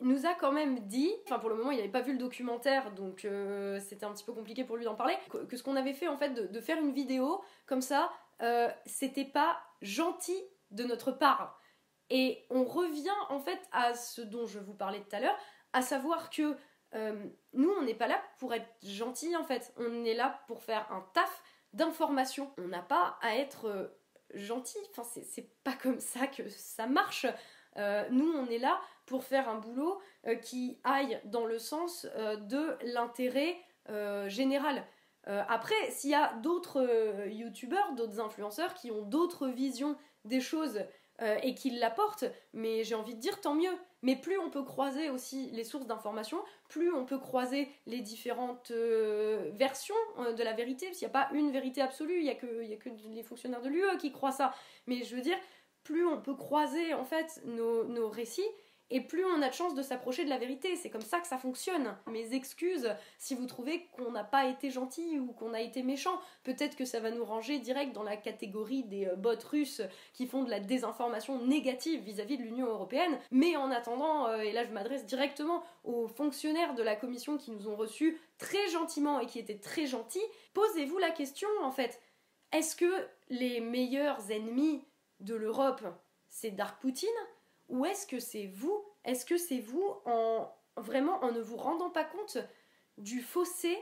nous 0.00 0.26
a 0.26 0.34
quand 0.34 0.52
même 0.52 0.80
dit, 0.80 1.10
enfin 1.24 1.38
pour 1.38 1.50
le 1.50 1.54
moment 1.54 1.70
il 1.70 1.76
n'avait 1.76 1.90
pas 1.90 2.00
vu 2.00 2.12
le 2.12 2.18
documentaire 2.18 2.90
donc 2.92 3.28
c'était 3.78 4.04
un 4.04 4.12
petit 4.12 4.24
peu 4.24 4.32
compliqué 4.32 4.64
pour 4.64 4.76
lui 4.76 4.84
d'en 4.84 4.96
parler, 4.96 5.14
que, 5.30 5.56
ce 5.56 5.62
qu'on 5.62 5.76
avait 5.76 5.92
fait 5.92 6.08
en 6.08 6.16
fait 6.16 6.30
de, 6.30 6.46
de, 6.46 6.60
faire 6.60 6.78
une 6.78 6.90
vidéo 6.90 7.44
comme 7.66 7.82
ça, 7.82 8.10
c'était 8.86 9.26
pas 9.26 9.58
gentil 9.82 10.42
de 10.72 10.82
notre 10.82 11.12
part. 11.12 11.60
Et 12.10 12.44
on 12.50 12.64
revient 12.64 13.20
en 13.28 13.38
fait 13.38 13.60
à 13.70 13.94
ce 13.94 14.20
dont 14.20 14.46
je 14.46 14.58
vous 14.58 14.74
parlais 14.74 15.00
tout 15.00 15.14
à 15.14 15.20
l'heure, 15.20 15.38
à 15.72 15.82
savoir 15.82 16.28
que 16.30 16.56
euh, 16.96 17.14
nous, 17.52 17.70
on 17.70 17.82
n'est 17.82 17.94
pas 17.94 18.08
là 18.08 18.22
pour 18.38 18.54
être 18.54 18.68
gentil 18.82 19.36
en 19.36 19.44
fait. 19.44 19.72
On 19.76 20.04
est 20.04 20.14
là 20.14 20.40
pour 20.46 20.62
faire 20.62 20.90
un 20.90 21.04
taf 21.12 21.42
d'information. 21.72 22.50
On 22.58 22.68
n'a 22.68 22.82
pas 22.82 23.18
à 23.20 23.36
être 23.36 23.66
euh, 23.66 23.86
gentil. 24.34 24.78
Enfin, 24.90 25.02
c'est 25.04 25.62
pas 25.62 25.74
comme 25.74 26.00
ça 26.00 26.26
que 26.26 26.48
ça 26.48 26.86
marche. 26.86 27.26
Euh, 27.76 28.04
nous, 28.10 28.32
on 28.32 28.46
est 28.46 28.58
là 28.58 28.80
pour 29.04 29.24
faire 29.24 29.48
un 29.48 29.56
boulot 29.56 30.00
qui 30.42 30.80
aille 30.82 31.20
dans 31.26 31.46
le 31.46 31.60
sens 31.60 32.06
de 32.16 32.76
l'intérêt 32.82 33.56
général. 34.26 34.84
après, 35.26 35.90
s'il 35.90 36.10
y 36.10 36.14
a 36.14 36.32
d'autres 36.38 37.28
youtubeurs, 37.28 37.92
d'autres 37.92 38.18
influenceurs 38.18 38.74
qui 38.74 38.90
ont 38.90 39.02
d'autres 39.02 39.46
visions 39.46 39.96
des 40.24 40.40
choses 40.40 40.80
euh, 41.22 41.38
et 41.42 41.54
qu'il 41.54 41.78
l'apporte, 41.78 42.24
mais 42.52 42.84
j'ai 42.84 42.94
envie 42.94 43.14
de 43.14 43.20
dire 43.20 43.40
tant 43.40 43.54
mieux. 43.54 43.72
Mais 44.02 44.16
plus 44.16 44.38
on 44.38 44.50
peut 44.50 44.62
croiser 44.62 45.08
aussi 45.08 45.50
les 45.52 45.64
sources 45.64 45.86
d'information, 45.86 46.38
plus 46.68 46.92
on 46.92 47.06
peut 47.06 47.18
croiser 47.18 47.68
les 47.86 48.00
différentes 48.00 48.70
euh, 48.70 49.50
versions 49.54 49.94
euh, 50.18 50.34
de 50.34 50.42
la 50.42 50.52
vérité, 50.52 50.86
parce 50.86 50.98
qu'il 50.98 51.08
n'y 51.08 51.14
a 51.14 51.24
pas 51.24 51.28
une 51.32 51.50
vérité 51.50 51.80
absolue, 51.80 52.18
il 52.18 52.24
n'y 52.24 52.30
a 52.30 52.34
que 52.34 52.90
les 53.08 53.22
fonctionnaires 53.22 53.62
de 53.62 53.68
l'UE 53.68 53.96
qui 53.98 54.12
croient 54.12 54.30
ça. 54.30 54.54
Mais 54.86 55.04
je 55.04 55.16
veux 55.16 55.22
dire, 55.22 55.38
plus 55.84 56.06
on 56.06 56.20
peut 56.20 56.34
croiser 56.34 56.92
en 56.92 57.04
fait 57.04 57.40
nos 57.46 58.08
récits, 58.08 58.48
et 58.90 59.00
plus 59.00 59.24
on 59.24 59.42
a 59.42 59.48
de 59.48 59.54
chances 59.54 59.74
de 59.74 59.82
s'approcher 59.82 60.24
de 60.24 60.30
la 60.30 60.38
vérité. 60.38 60.76
C'est 60.76 60.90
comme 60.90 61.00
ça 61.02 61.18
que 61.20 61.26
ça 61.26 61.38
fonctionne. 61.38 61.96
Mes 62.06 62.34
excuses 62.34 62.94
si 63.18 63.34
vous 63.34 63.46
trouvez 63.46 63.86
qu'on 63.96 64.12
n'a 64.12 64.24
pas 64.24 64.46
été 64.46 64.70
gentil 64.70 65.18
ou 65.18 65.32
qu'on 65.32 65.54
a 65.54 65.60
été 65.60 65.82
méchant. 65.82 66.20
Peut-être 66.44 66.76
que 66.76 66.84
ça 66.84 67.00
va 67.00 67.10
nous 67.10 67.24
ranger 67.24 67.58
direct 67.58 67.92
dans 67.92 68.04
la 68.04 68.16
catégorie 68.16 68.84
des 68.84 69.06
euh, 69.06 69.16
bots 69.16 69.34
russes 69.50 69.82
qui 70.12 70.26
font 70.26 70.44
de 70.44 70.50
la 70.50 70.60
désinformation 70.60 71.44
négative 71.44 72.02
vis-à-vis 72.02 72.38
de 72.38 72.42
l'Union 72.42 72.66
européenne. 72.66 73.18
Mais 73.30 73.56
en 73.56 73.70
attendant, 73.70 74.28
euh, 74.28 74.38
et 74.38 74.52
là 74.52 74.64
je 74.64 74.70
m'adresse 74.70 75.04
directement 75.04 75.64
aux 75.84 76.06
fonctionnaires 76.06 76.74
de 76.74 76.82
la 76.82 76.94
commission 76.94 77.38
qui 77.38 77.50
nous 77.50 77.68
ont 77.68 77.76
reçus 77.76 78.20
très 78.38 78.68
gentiment 78.68 79.18
et 79.18 79.26
qui 79.26 79.38
étaient 79.38 79.58
très 79.58 79.86
gentils, 79.86 80.18
posez-vous 80.54 80.98
la 80.98 81.10
question 81.10 81.48
en 81.62 81.72
fait. 81.72 82.00
Est-ce 82.52 82.76
que 82.76 83.08
les 83.28 83.60
meilleurs 83.60 84.30
ennemis 84.30 84.84
de 85.20 85.34
l'Europe, 85.34 85.82
c'est 86.28 86.52
Dark 86.52 86.80
Poutine 86.80 87.08
ou 87.68 87.84
est-ce 87.84 88.06
que 88.06 88.18
c'est 88.18 88.46
vous 88.46 88.84
Est-ce 89.04 89.24
que 89.24 89.36
c'est 89.36 89.60
vous 89.60 89.94
en 90.04 90.50
vraiment 90.76 91.22
en 91.24 91.32
ne 91.32 91.40
vous 91.40 91.56
rendant 91.56 91.90
pas 91.90 92.04
compte 92.04 92.38
du 92.98 93.20
fossé 93.20 93.76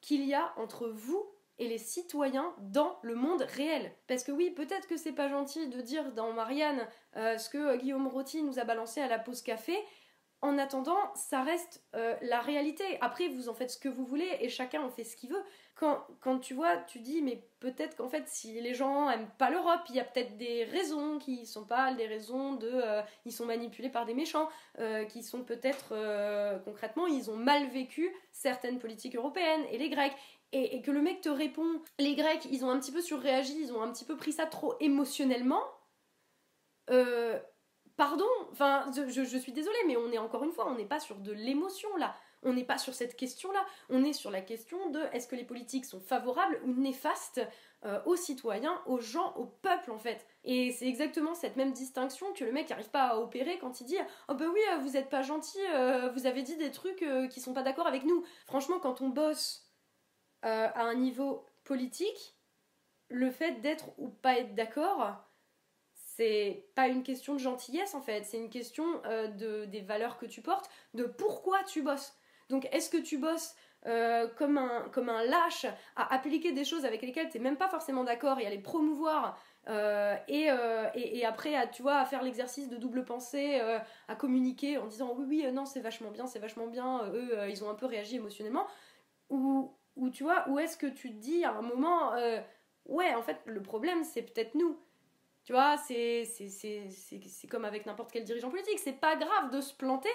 qu'il 0.00 0.24
y 0.24 0.34
a 0.34 0.52
entre 0.56 0.88
vous 0.88 1.24
et 1.58 1.68
les 1.68 1.78
citoyens 1.78 2.54
dans 2.58 2.98
le 3.02 3.14
monde 3.14 3.42
réel? 3.42 3.94
Parce 4.06 4.24
que 4.24 4.32
oui, 4.32 4.50
peut-être 4.50 4.88
que 4.88 4.96
c'est 4.96 5.12
pas 5.12 5.28
gentil 5.28 5.68
de 5.68 5.80
dire 5.80 6.12
dans 6.12 6.32
Marianne 6.32 6.88
euh, 7.16 7.38
ce 7.38 7.50
que 7.50 7.76
Guillaume 7.76 8.08
Rotti 8.08 8.42
nous 8.42 8.58
a 8.58 8.64
balancé 8.64 9.00
à 9.00 9.08
la 9.08 9.18
pause 9.18 9.42
café, 9.42 9.76
en 10.42 10.58
attendant, 10.58 11.14
ça 11.14 11.42
reste 11.42 11.84
euh, 11.94 12.16
la 12.20 12.40
réalité. 12.40 12.98
Après, 13.00 13.28
vous 13.28 13.48
en 13.48 13.54
faites 13.54 13.70
ce 13.70 13.78
que 13.78 13.88
vous 13.88 14.04
voulez 14.04 14.38
et 14.40 14.48
chacun 14.48 14.82
en 14.82 14.90
fait 14.90 15.04
ce 15.04 15.16
qu'il 15.16 15.30
veut. 15.30 15.42
Quand, 15.74 16.38
tu 16.38 16.54
vois, 16.54 16.76
tu 16.76 17.00
dis, 17.00 17.22
mais 17.22 17.42
peut-être 17.58 17.96
qu'en 17.96 18.08
fait, 18.08 18.28
si 18.28 18.60
les 18.60 18.72
gens 18.72 19.10
aiment 19.10 19.30
pas 19.36 19.50
l'Europe, 19.50 19.80
il 19.88 19.96
y 19.96 20.00
a 20.00 20.04
peut-être 20.04 20.36
des 20.36 20.62
raisons 20.64 21.18
qui 21.18 21.44
sont 21.44 21.64
pas 21.64 21.92
des 21.94 22.06
raisons 22.06 22.52
de. 22.52 22.70
Euh, 22.72 23.02
ils 23.24 23.32
sont 23.32 23.46
manipulés 23.46 23.88
par 23.88 24.06
des 24.06 24.14
méchants, 24.14 24.48
euh, 24.78 25.04
qui 25.04 25.24
sont 25.24 25.42
peut-être. 25.42 25.94
concrètement, 26.64 27.06
ils 27.06 27.30
ont 27.30 27.36
mal 27.36 27.68
vécu 27.68 28.14
certaines 28.30 28.78
politiques 28.78 29.16
européennes 29.16 29.64
et 29.70 29.78
les 29.78 29.88
Grecs. 29.88 30.14
Et, 30.52 30.76
et, 30.76 30.82
que 30.82 30.90
le 30.90 31.00
mec 31.00 31.22
te 31.22 31.30
répond, 31.30 31.80
les 31.98 32.14
Grecs, 32.14 32.46
ils 32.50 32.64
ont 32.64 32.70
un 32.70 32.78
petit 32.78 32.92
peu 32.92 33.00
surréagi, 33.00 33.58
ils 33.58 33.72
ont 33.72 33.80
un 33.80 33.90
petit 33.90 34.04
peu 34.04 34.16
pris 34.18 34.32
ça 34.32 34.44
trop 34.44 34.74
émotionnellement. 34.80 35.62
Euh, 36.90 37.38
pardon, 37.96 38.28
enfin, 38.50 38.90
je, 38.92 39.38
suis 39.38 39.52
désolée, 39.52 39.78
mais 39.86 39.96
on 39.96 40.10
est 40.10 40.18
encore 40.18 40.44
une 40.44 40.52
fois, 40.52 40.68
on 40.68 40.74
n'est 40.74 40.84
pas 40.84 41.00
sur 41.00 41.16
de 41.16 41.32
l'émotion 41.32 41.94
là. 41.96 42.14
On 42.44 42.52
n'est 42.52 42.64
pas 42.64 42.78
sur 42.78 42.94
cette 42.94 43.16
question-là. 43.16 43.64
On 43.88 44.04
est 44.04 44.12
sur 44.12 44.30
la 44.30 44.40
question 44.40 44.90
de 44.90 45.00
est-ce 45.12 45.28
que 45.28 45.36
les 45.36 45.44
politiques 45.44 45.84
sont 45.84 46.00
favorables 46.00 46.60
ou 46.64 46.72
néfastes 46.72 47.40
euh, 47.84 48.00
aux 48.04 48.16
citoyens, 48.16 48.82
aux 48.86 48.98
gens, 48.98 49.34
au 49.36 49.46
peuple 49.46 49.92
en 49.92 49.98
fait? 49.98 50.26
Et 50.44 50.72
c'est 50.72 50.86
exactement 50.86 51.34
cette 51.34 51.56
même 51.56 51.72
distinction 51.72 52.32
que 52.32 52.44
le 52.44 52.52
mec 52.52 52.68
n'arrive 52.68 52.90
pas 52.90 53.08
à 53.08 53.16
opérer 53.18 53.58
quand 53.58 53.80
il 53.80 53.84
dit 53.84 53.98
Oh 54.28 54.34
bah 54.34 54.46
oui, 54.52 54.60
euh, 54.72 54.78
vous 54.78 54.96
êtes 54.96 55.08
pas 55.08 55.22
gentil, 55.22 55.60
euh, 55.72 56.10
vous 56.10 56.26
avez 56.26 56.42
dit 56.42 56.56
des 56.56 56.72
trucs 56.72 57.04
qui 57.30 57.40
sont 57.40 57.54
pas 57.54 57.62
d'accord 57.62 57.86
avec 57.86 58.04
nous. 58.04 58.24
Franchement, 58.46 58.80
quand 58.80 59.00
on 59.00 59.08
bosse 59.08 59.68
à 60.42 60.82
un 60.82 60.94
niveau 60.94 61.46
politique, 61.62 62.36
le 63.08 63.30
fait 63.30 63.60
d'être 63.60 63.86
ou 63.98 64.08
pas 64.08 64.38
être 64.38 64.56
d'accord, 64.56 65.14
c'est 65.94 66.66
pas 66.74 66.88
une 66.88 67.04
question 67.04 67.34
de 67.34 67.38
gentillesse 67.38 67.94
en 67.94 68.02
fait, 68.02 68.24
c'est 68.24 68.38
une 68.38 68.50
question 68.50 68.84
de, 69.38 69.66
des 69.66 69.80
valeurs 69.80 70.18
que 70.18 70.26
tu 70.26 70.42
portes, 70.42 70.68
de 70.94 71.04
pourquoi 71.04 71.62
tu 71.62 71.82
bosses. 71.82 72.16
Donc 72.48 72.68
est-ce 72.72 72.90
que 72.90 72.96
tu 72.96 73.18
bosses 73.18 73.54
euh, 73.86 74.28
comme, 74.36 74.58
un, 74.58 74.88
comme 74.92 75.08
un 75.08 75.24
lâche 75.24 75.66
à 75.96 76.14
appliquer 76.14 76.52
des 76.52 76.64
choses 76.64 76.84
avec 76.84 77.02
lesquelles 77.02 77.28
tu 77.28 77.38
n'es 77.38 77.44
même 77.44 77.56
pas 77.56 77.68
forcément 77.68 78.04
d'accord 78.04 78.38
et 78.38 78.46
à 78.46 78.50
les 78.50 78.60
promouvoir 78.60 79.38
euh, 79.68 80.16
et, 80.28 80.48
et, 80.94 81.24
après 81.24 81.54
à, 81.54 81.66
tu 81.66 81.82
vois, 81.82 81.96
à 81.96 82.04
faire 82.04 82.22
l'exercice 82.22 82.68
de 82.68 82.76
double 82.76 83.04
pensée, 83.04 83.60
à 84.08 84.14
communiquer 84.14 84.78
en 84.78 84.86
disant 84.86 85.14
oui 85.16 85.24
oui 85.28 85.52
non 85.52 85.64
c'est 85.64 85.80
vachement 85.80 86.10
bien, 86.10 86.26
c'est 86.26 86.38
vachement 86.38 86.66
bien, 86.66 87.10
eux 87.12 87.48
ils 87.48 87.64
ont 87.64 87.70
un 87.70 87.74
peu 87.74 87.86
réagi 87.86 88.16
émotionnellement 88.16 88.66
ou, 89.30 89.72
ou 89.96 90.10
tu 90.10 90.24
vois, 90.24 90.48
ou 90.48 90.58
est-ce 90.58 90.76
que 90.76 90.86
tu 90.86 91.10
te 91.10 91.18
dis 91.18 91.44
à 91.44 91.52
un 91.52 91.62
moment 91.62 92.12
ouais 92.86 93.14
en 93.14 93.22
fait 93.22 93.38
le 93.46 93.62
problème 93.62 94.04
c'est 94.04 94.22
peut-être 94.22 94.54
nous 94.54 94.78
tu 95.44 95.52
vois, 95.52 95.76
c'est 95.76 96.24
comme 97.50 97.64
avec 97.64 97.84
n'importe 97.86 98.12
quel 98.12 98.24
dirigeant 98.24 98.50
politique. 98.50 98.78
C'est 98.78 99.00
pas 99.00 99.16
grave 99.16 99.50
de 99.50 99.60
se 99.60 99.74
planter, 99.74 100.08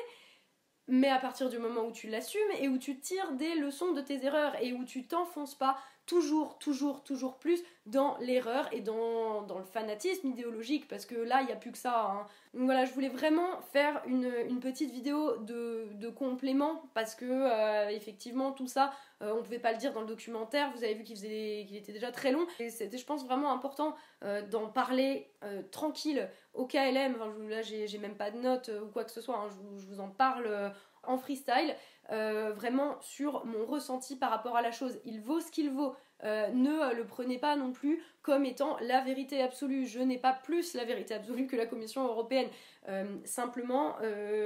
mais 0.88 1.10
à 1.10 1.20
partir 1.20 1.50
du 1.50 1.60
moment 1.60 1.86
où 1.86 1.92
tu 1.92 2.08
l'assumes 2.08 2.40
et 2.60 2.70
où 2.70 2.78
tu 2.78 3.00
tires 3.00 3.34
des 3.34 3.56
leçons 3.56 3.92
de 3.92 4.02
tes 4.02 4.24
erreurs 4.26 4.56
et 4.62 4.74
où 4.74 4.86
tu 4.86 5.06
t'enfonces 5.06 5.56
pas 5.58 5.78
toujours, 6.08 6.58
toujours, 6.58 7.04
toujours 7.04 7.38
plus 7.38 7.62
dans 7.86 8.18
l'erreur 8.20 8.68
et 8.72 8.80
dans, 8.82 9.44
dans, 9.44 9.60
le 9.60 9.66
fanatisme 9.66 10.28
idéologique, 10.28 10.88
parce 10.88 11.06
que 11.06 11.16
là, 11.16 11.42
il 11.42 11.48
n'y 11.48 11.52
a 11.52 11.58
plus 11.58 11.72
que 11.72 11.78
ça. 11.78 12.10
Hein. 12.10 12.26
Donc 12.54 12.64
voilà, 12.64 12.86
je 12.86 12.94
voulais 12.94 13.10
vraiment 13.10 13.62
faire 13.74 14.02
une, 14.08 14.32
une 14.48 14.62
petite 14.62 14.90
vidéo 14.92 15.38
de, 15.38 15.90
de, 15.94 16.10
complément, 16.10 16.82
parce 16.94 17.14
que 17.14 17.26
euh, 17.26 17.90
effectivement, 17.90 18.54
tout 18.54 18.68
ça, 18.68 18.94
euh, 19.22 19.34
on 19.34 19.38
ne 19.38 19.42
pouvait 19.42 19.60
pas 19.60 19.74
le 19.74 19.78
dire 19.78 19.94
dans 19.94 20.02
le 20.02 20.08
documentaire, 20.08 20.72
vous 20.76 20.84
avez 20.84 20.94
vu 20.94 21.04
qu'il 21.04 21.18
qu'il 21.18 21.76
était 21.76 21.94
déjà 21.94 22.12
très 22.12 22.32
long, 22.32 22.48
et 22.60 22.70
c'était, 22.70 22.98
je 22.98 23.06
pense, 23.06 23.26
vraiment 23.26 23.52
important 23.52 23.94
euh, 24.24 24.42
d'en 24.42 24.68
parler 24.68 25.30
tranquille 25.72 26.30
au 26.54 26.66
KLM. 26.66 27.16
Enfin, 27.16 27.34
là, 27.50 27.62
j'ai, 27.62 27.98
même 27.98 28.16
pas 28.16 28.32
de 28.32 28.38
notes 28.38 28.72
ou 28.84 28.88
quoi 28.88 29.04
que 29.04 29.12
ce 29.12 29.22
soit, 29.22 29.36
hein. 29.36 29.50
je, 29.50 29.82
je, 29.82 29.88
vous 29.88 30.00
en 30.00 30.10
parle 30.10 30.74
en 31.04 31.18
freestyle. 31.18 31.76
Euh, 32.10 32.54
vraiment 32.56 32.98
sur 33.02 33.46
mon 33.46 33.66
ressenti 33.66 34.16
par 34.16 34.30
rapport 34.30 34.56
à 34.56 34.62
la 34.62 34.72
chose. 34.72 35.00
Il 35.04 35.20
vaut 35.20 35.42
ce 35.42 35.52
qu'il 35.52 35.70
vaut. 35.70 35.96
Euh, 36.24 36.48
ne 36.50 36.96
le 36.96 37.06
prenez 37.06 37.38
pas 37.38 37.56
non 37.56 37.72
plus 37.72 38.02
comme 38.22 38.46
étant 38.46 38.78
la 38.80 39.02
vérité 39.02 39.42
absolue. 39.42 39.86
Je 39.86 40.00
n'ai 40.00 40.18
pas 40.18 40.34
plus 40.34 40.74
la 40.74 40.86
vérité 40.86 41.14
absolue 41.14 41.48
que 41.48 41.56
la 41.56 41.66
Commission 41.66 42.08
européenne. 42.08 42.48
Euh, 42.88 43.18
simplement, 43.26 43.98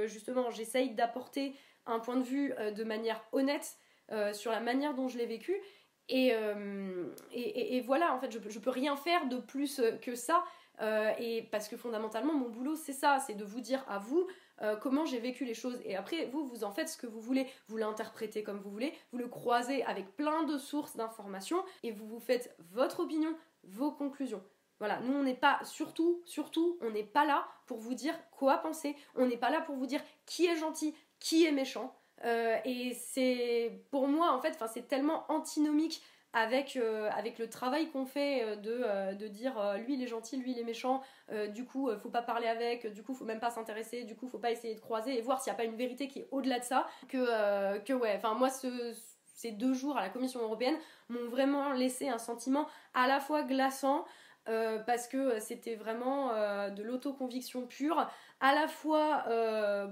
justement, 0.06 0.50
j'essaye 0.50 0.90
d'apporter 0.90 1.54
un 1.86 2.00
point 2.00 2.16
de 2.16 2.24
vue 2.24 2.52
de 2.74 2.84
manière 2.84 3.22
honnête 3.32 3.76
sur 4.32 4.50
la 4.50 4.60
manière 4.60 4.94
dont 4.94 5.08
je 5.08 5.18
l'ai 5.18 5.26
vécu. 5.26 5.54
Et, 6.08 6.34
et, 7.32 7.80
voilà, 7.80 8.12
en 8.12 8.18
fait, 8.18 8.30
je, 8.30 8.38
je 8.48 8.58
peux 8.58 8.70
rien 8.70 8.96
faire 8.96 9.26
de 9.28 9.38
plus 9.38 9.80
que 10.02 10.14
ça. 10.14 10.44
et 11.18 11.48
parce 11.50 11.68
que 11.68 11.76
fondamentalement, 11.76 12.34
mon 12.34 12.48
boulot, 12.48 12.74
c'est 12.74 12.92
ça, 12.92 13.18
c'est 13.24 13.34
de 13.34 13.44
vous 13.44 13.60
dire 13.60 13.84
à 13.88 13.98
vous 13.98 14.26
euh, 14.62 14.76
comment 14.76 15.04
j'ai 15.04 15.18
vécu 15.18 15.44
les 15.44 15.54
choses. 15.54 15.80
Et 15.84 15.96
après, 15.96 16.26
vous, 16.26 16.46
vous 16.46 16.64
en 16.64 16.70
faites 16.70 16.88
ce 16.88 16.96
que 16.96 17.06
vous 17.06 17.20
voulez, 17.20 17.46
vous 17.68 17.76
l'interprétez 17.76 18.42
comme 18.42 18.60
vous 18.60 18.70
voulez, 18.70 18.92
vous 19.12 19.18
le 19.18 19.28
croisez 19.28 19.84
avec 19.84 20.16
plein 20.16 20.44
de 20.44 20.58
sources 20.58 20.96
d'informations 20.96 21.62
et 21.82 21.90
vous 21.90 22.06
vous 22.06 22.20
faites 22.20 22.54
votre 22.72 23.00
opinion, 23.00 23.34
vos 23.64 23.90
conclusions. 23.90 24.42
Voilà, 24.78 24.98
nous 25.00 25.14
on 25.14 25.22
n'est 25.22 25.34
pas, 25.34 25.60
surtout, 25.64 26.22
surtout, 26.24 26.76
on 26.80 26.90
n'est 26.90 27.04
pas 27.04 27.24
là 27.24 27.46
pour 27.66 27.78
vous 27.78 27.94
dire 27.94 28.14
quoi 28.32 28.58
penser, 28.58 28.96
on 29.14 29.26
n'est 29.26 29.36
pas 29.36 29.50
là 29.50 29.60
pour 29.60 29.76
vous 29.76 29.86
dire 29.86 30.02
qui 30.26 30.46
est 30.46 30.56
gentil, 30.56 30.94
qui 31.20 31.44
est 31.44 31.52
méchant. 31.52 31.94
Euh, 32.24 32.56
et 32.64 32.94
c'est 32.94 33.84
pour 33.90 34.08
moi 34.08 34.32
en 34.32 34.40
fait, 34.40 34.58
c'est 34.72 34.88
tellement 34.88 35.24
antinomique 35.28 36.02
avec, 36.32 36.76
euh, 36.76 37.10
avec 37.12 37.38
le 37.38 37.48
travail 37.48 37.90
qu'on 37.90 38.06
fait 38.06 38.42
euh, 38.42 38.56
de, 38.56 38.82
euh, 38.84 39.12
de 39.12 39.28
dire 39.28 39.76
lui 39.86 39.94
il 39.94 40.02
est 40.02 40.06
gentil, 40.06 40.36
lui 40.36 40.52
il 40.52 40.58
est 40.58 40.64
méchant, 40.64 41.02
du 41.48 41.64
coup 41.64 41.90
faut 41.98 42.10
pas 42.10 42.22
parler 42.22 42.46
avec, 42.46 42.92
du 42.92 43.02
coup 43.02 43.14
faut 43.14 43.24
même 43.24 43.40
pas 43.40 43.50
s'intéresser, 43.50 44.04
du 44.04 44.16
coup 44.16 44.28
faut 44.28 44.38
pas 44.38 44.50
essayer 44.50 44.74
de 44.74 44.80
croiser 44.80 45.18
et 45.18 45.22
voir 45.22 45.40
s'il 45.40 45.52
n'y 45.52 45.56
a 45.56 45.58
pas 45.58 45.64
une 45.64 45.76
vérité 45.76 46.08
qui 46.08 46.20
est 46.20 46.28
au-delà 46.30 46.58
de 46.58 46.64
ça, 46.64 46.86
que, 47.08 47.78
que 47.80 47.92
ouais, 47.92 48.14
enfin 48.16 48.34
moi 48.34 48.48
ces 48.50 49.52
deux 49.52 49.72
jours 49.74 49.96
à 49.96 50.02
la 50.02 50.08
Commission 50.08 50.40
européenne 50.40 50.76
m'ont 51.08 51.28
vraiment 51.28 51.72
laissé 51.72 52.08
un 52.08 52.18
sentiment 52.18 52.66
à 52.94 53.06
la 53.06 53.20
fois 53.20 53.42
glaçant, 53.42 54.04
parce 54.44 55.08
que 55.08 55.38
c'était 55.38 55.76
vraiment 55.76 56.28
de 56.70 56.82
l'autoconviction 56.82 57.66
pure, 57.66 58.08
à 58.40 58.54
la 58.54 58.68
fois, 58.68 59.24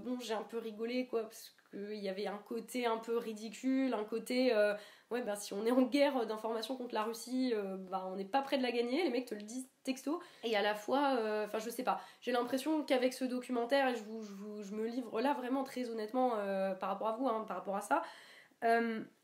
bon, 0.05 0.18
j'ai 0.20 0.35
un 0.35 0.42
peu 0.42 0.59
rigolé, 0.59 1.07
quoi, 1.07 1.22
parce 1.22 1.55
qu'il 1.70 1.94
y 1.94 2.09
avait 2.09 2.26
un 2.26 2.38
côté 2.38 2.87
un 2.87 2.98
peu 2.98 3.16
ridicule, 3.16 3.94
un 3.94 4.05
côté 4.05 4.53
ouais, 5.11 5.23
ben, 5.23 5.35
si 5.35 5.53
on 5.53 5.64
est 5.66 5.70
en 5.70 5.83
guerre 5.83 6.27
d'information 6.27 6.77
contre 6.77 6.94
la 6.94 7.03
Russie, 7.03 7.53
euh, 7.55 7.77
bah, 7.77 8.09
on 8.11 8.16
n'est 8.16 8.25
pas 8.25 8.42
près 8.42 8.59
de 8.59 8.62
la 8.62 8.73
gagner, 8.73 9.03
les 9.03 9.11
mecs 9.11 9.27
te 9.27 9.35
le 9.35 9.42
disent 9.42 9.68
texto. 9.83 10.20
Et 10.44 10.57
à 10.57 10.62
la 10.62 10.75
fois, 10.75 11.16
euh, 11.18 11.46
enfin, 11.46 11.59
je 11.59 11.70
sais 11.70 11.83
pas, 11.83 12.01
j'ai 12.20 12.33
l'impression 12.33 12.85
qu'avec 12.85 13.12
ce 13.12 13.25
documentaire, 13.25 13.88
et 13.88 13.96
je, 13.96 14.03
vous, 14.05 14.62
je, 14.62 14.75
me 14.75 14.87
livre 14.87 15.20
là 15.20 15.35
vraiment 15.35 15.64
très 15.64 15.88
honnêtement 15.90 16.35
euh, 16.37 16.75
par 16.75 16.90
rapport 16.90 17.09
à 17.09 17.16
vous, 17.16 17.29
hein, 17.29 17.44
par 17.46 17.57
rapport 17.57 17.77
à 17.77 17.83
ça, 17.83 18.03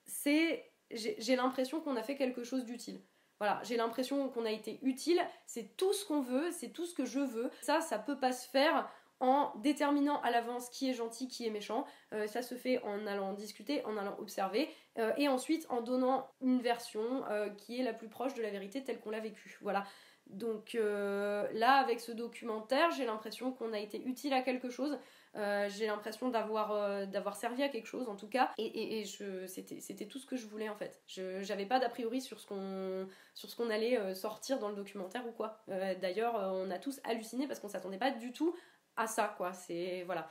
c'est. 0.04 0.70
J'ai 0.92 1.34
l'impression 1.34 1.80
qu'on 1.80 1.96
a 1.96 2.02
fait 2.04 2.14
quelque 2.14 2.44
chose 2.44 2.64
d'utile. 2.64 3.00
Voilà, 3.40 3.60
j'ai 3.64 3.76
l'impression 3.76 4.28
qu'on 4.28 4.44
a 4.44 4.52
été 4.52 4.78
utile, 4.82 5.20
c'est 5.44 5.76
tout 5.76 5.92
ce 5.92 6.06
qu'on 6.06 6.20
veut, 6.20 6.52
c'est 6.52 6.68
tout 6.68 6.86
ce 6.86 6.94
que 6.94 7.04
je 7.04 7.18
veux. 7.18 7.50
Ça, 7.60 7.80
ça 7.80 7.98
peut 7.98 8.18
pas 8.18 8.32
se 8.32 8.48
faire 8.48 8.88
en 9.20 9.52
déterminant 9.56 10.20
à 10.20 10.30
l'avance 10.30 10.68
qui 10.68 10.90
est 10.90 10.94
gentil, 10.94 11.28
qui 11.28 11.46
est 11.46 11.50
méchant. 11.50 11.86
Euh, 12.12 12.26
ça 12.26 12.42
se 12.42 12.54
fait 12.54 12.82
en 12.82 13.06
allant 13.06 13.32
discuter, 13.32 13.84
en 13.84 13.96
allant 13.96 14.16
observer, 14.18 14.68
euh, 14.98 15.12
et 15.16 15.28
ensuite 15.28 15.66
en 15.70 15.80
donnant 15.80 16.28
une 16.40 16.60
version 16.60 17.24
euh, 17.30 17.48
qui 17.48 17.80
est 17.80 17.84
la 17.84 17.92
plus 17.92 18.08
proche 18.08 18.34
de 18.34 18.42
la 18.42 18.50
vérité 18.50 18.84
telle 18.84 19.00
qu'on 19.00 19.10
l'a 19.10 19.20
vécue. 19.20 19.58
Voilà. 19.62 19.84
Donc 20.26 20.76
là, 20.76 21.74
avec 21.74 22.00
ce 22.00 22.10
documentaire, 22.10 22.90
j'ai 22.90 23.06
l'impression 23.06 23.52
qu'on 23.52 23.72
a 23.72 23.78
été 23.78 24.02
utile 24.04 24.32
à 24.32 24.42
quelque 24.42 24.70
chose. 24.70 24.98
j'ai 25.36 25.86
l'impression 25.86 26.30
d'avoir 26.30 27.06
d'avoir 27.06 27.36
servi 27.36 27.62
à 27.62 27.68
quelque 27.68 27.86
chose 27.86 28.08
en 28.08 28.16
tout 28.16 28.26
cas 28.26 28.50
et, 28.58 29.04
c'était 29.46 30.06
tout 30.06 30.18
ce 30.18 30.26
que 30.26 30.34
je 30.34 30.48
voulais 30.48 30.68
en 30.68 30.74
fait 30.74 31.00
je 31.06 31.42
j'avais 31.42 31.66
pas 31.66 31.78
d'a 31.78 31.88
priori 31.88 32.20
sur 32.20 32.40
ce 32.40 32.46
qu'on 32.48 33.06
sur 33.34 33.48
ce 33.48 33.54
qu'on 33.54 33.70
allait 33.70 34.16
sortir 34.16 34.58
dans 34.58 34.68
le 34.68 34.74
documentaire 34.74 35.24
ou 35.28 35.30
quoi 35.30 35.60
d'ailleurs 35.68 36.34
on 36.34 36.72
a 36.72 36.78
tous 36.80 37.00
halluciné 37.04 37.46
parce 37.46 37.60
qu'on 37.60 37.68
s'attendait 37.68 37.96
pas 37.98 38.10
du 38.10 38.32
tout 38.32 38.52
à 38.96 39.06
ça, 39.06 39.34
quoi. 39.36 39.52
C'est 39.52 40.02
voilà. 40.04 40.28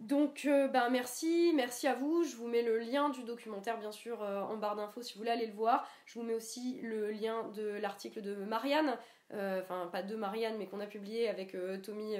Donc, 0.00 0.46
euh, 0.46 0.66
ben 0.66 0.88
merci, 0.88 1.52
merci 1.54 1.86
à 1.86 1.94
vous. 1.94 2.24
Je 2.24 2.34
vous 2.34 2.48
mets 2.48 2.62
le 2.62 2.78
lien 2.78 3.10
du 3.10 3.22
documentaire, 3.22 3.78
bien 3.78 3.92
sûr, 3.92 4.22
euh, 4.22 4.40
en 4.40 4.56
barre 4.56 4.74
d'infos 4.74 5.02
si 5.02 5.12
vous 5.12 5.18
voulez 5.18 5.30
aller 5.30 5.46
le 5.46 5.52
voir. 5.52 5.86
Je 6.06 6.18
vous 6.18 6.24
mets 6.24 6.32
aussi 6.32 6.80
le 6.82 7.10
lien 7.10 7.48
de 7.48 7.68
l'article 7.68 8.22
de 8.22 8.34
Marianne, 8.34 8.96
euh, 9.34 9.60
enfin, 9.60 9.90
pas 9.92 10.02
de 10.02 10.16
Marianne, 10.16 10.56
mais 10.56 10.66
qu'on 10.66 10.80
a 10.80 10.86
publié 10.86 11.28
avec 11.28 11.54
Tommy, 11.82 12.16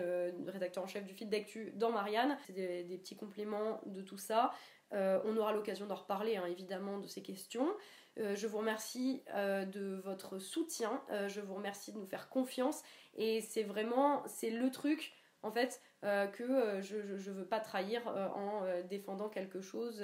rédacteur 0.46 0.85
en 0.85 0.87
chef 0.87 1.06
du 1.06 1.14
feed 1.14 1.30
d'actu, 1.30 1.72
dans 1.74 1.90
Marianne. 1.90 2.37
C'est 2.46 2.52
des, 2.52 2.98
petits 2.98 3.16
compléments 3.16 3.80
de 3.87 4.02
tout 4.02 4.18
ça. 4.18 4.52
on 4.92 5.37
aura 5.38 5.54
l'occasion 5.54 5.87
d'en 5.87 5.96
reparler, 5.96 6.37
hein, 6.37 6.44
évidemment, 6.44 6.98
de 6.98 7.06
ces 7.06 7.22
questions. 7.22 7.66
je 8.18 8.46
vous 8.46 8.59
remercie 8.59 9.22
de 9.35 9.98
votre 10.04 10.38
soutien. 10.38 11.02
je 11.28 11.40
vous 11.40 11.54
remercie 11.54 11.92
de 11.92 11.98
nous 11.98 12.06
faire 12.06 12.28
confiance. 12.28 12.83
Et 13.16 13.40
c'est 13.40 13.62
vraiment, 13.62 14.22
c'est 14.26 14.50
le 14.50 14.70
truc 14.70 15.14
en 15.42 15.50
fait, 15.50 15.81
euh, 16.05 16.26
que 16.26 16.42
euh, 16.42 16.83
je, 16.83 17.16
je, 17.16 17.31
veux 17.31 17.46
pas 17.46 17.61
trahir 17.61 18.07
euh, 18.09 18.29
en 18.29 18.62
défendant 18.88 19.29
quelque 19.29 19.61
chose 19.61 20.03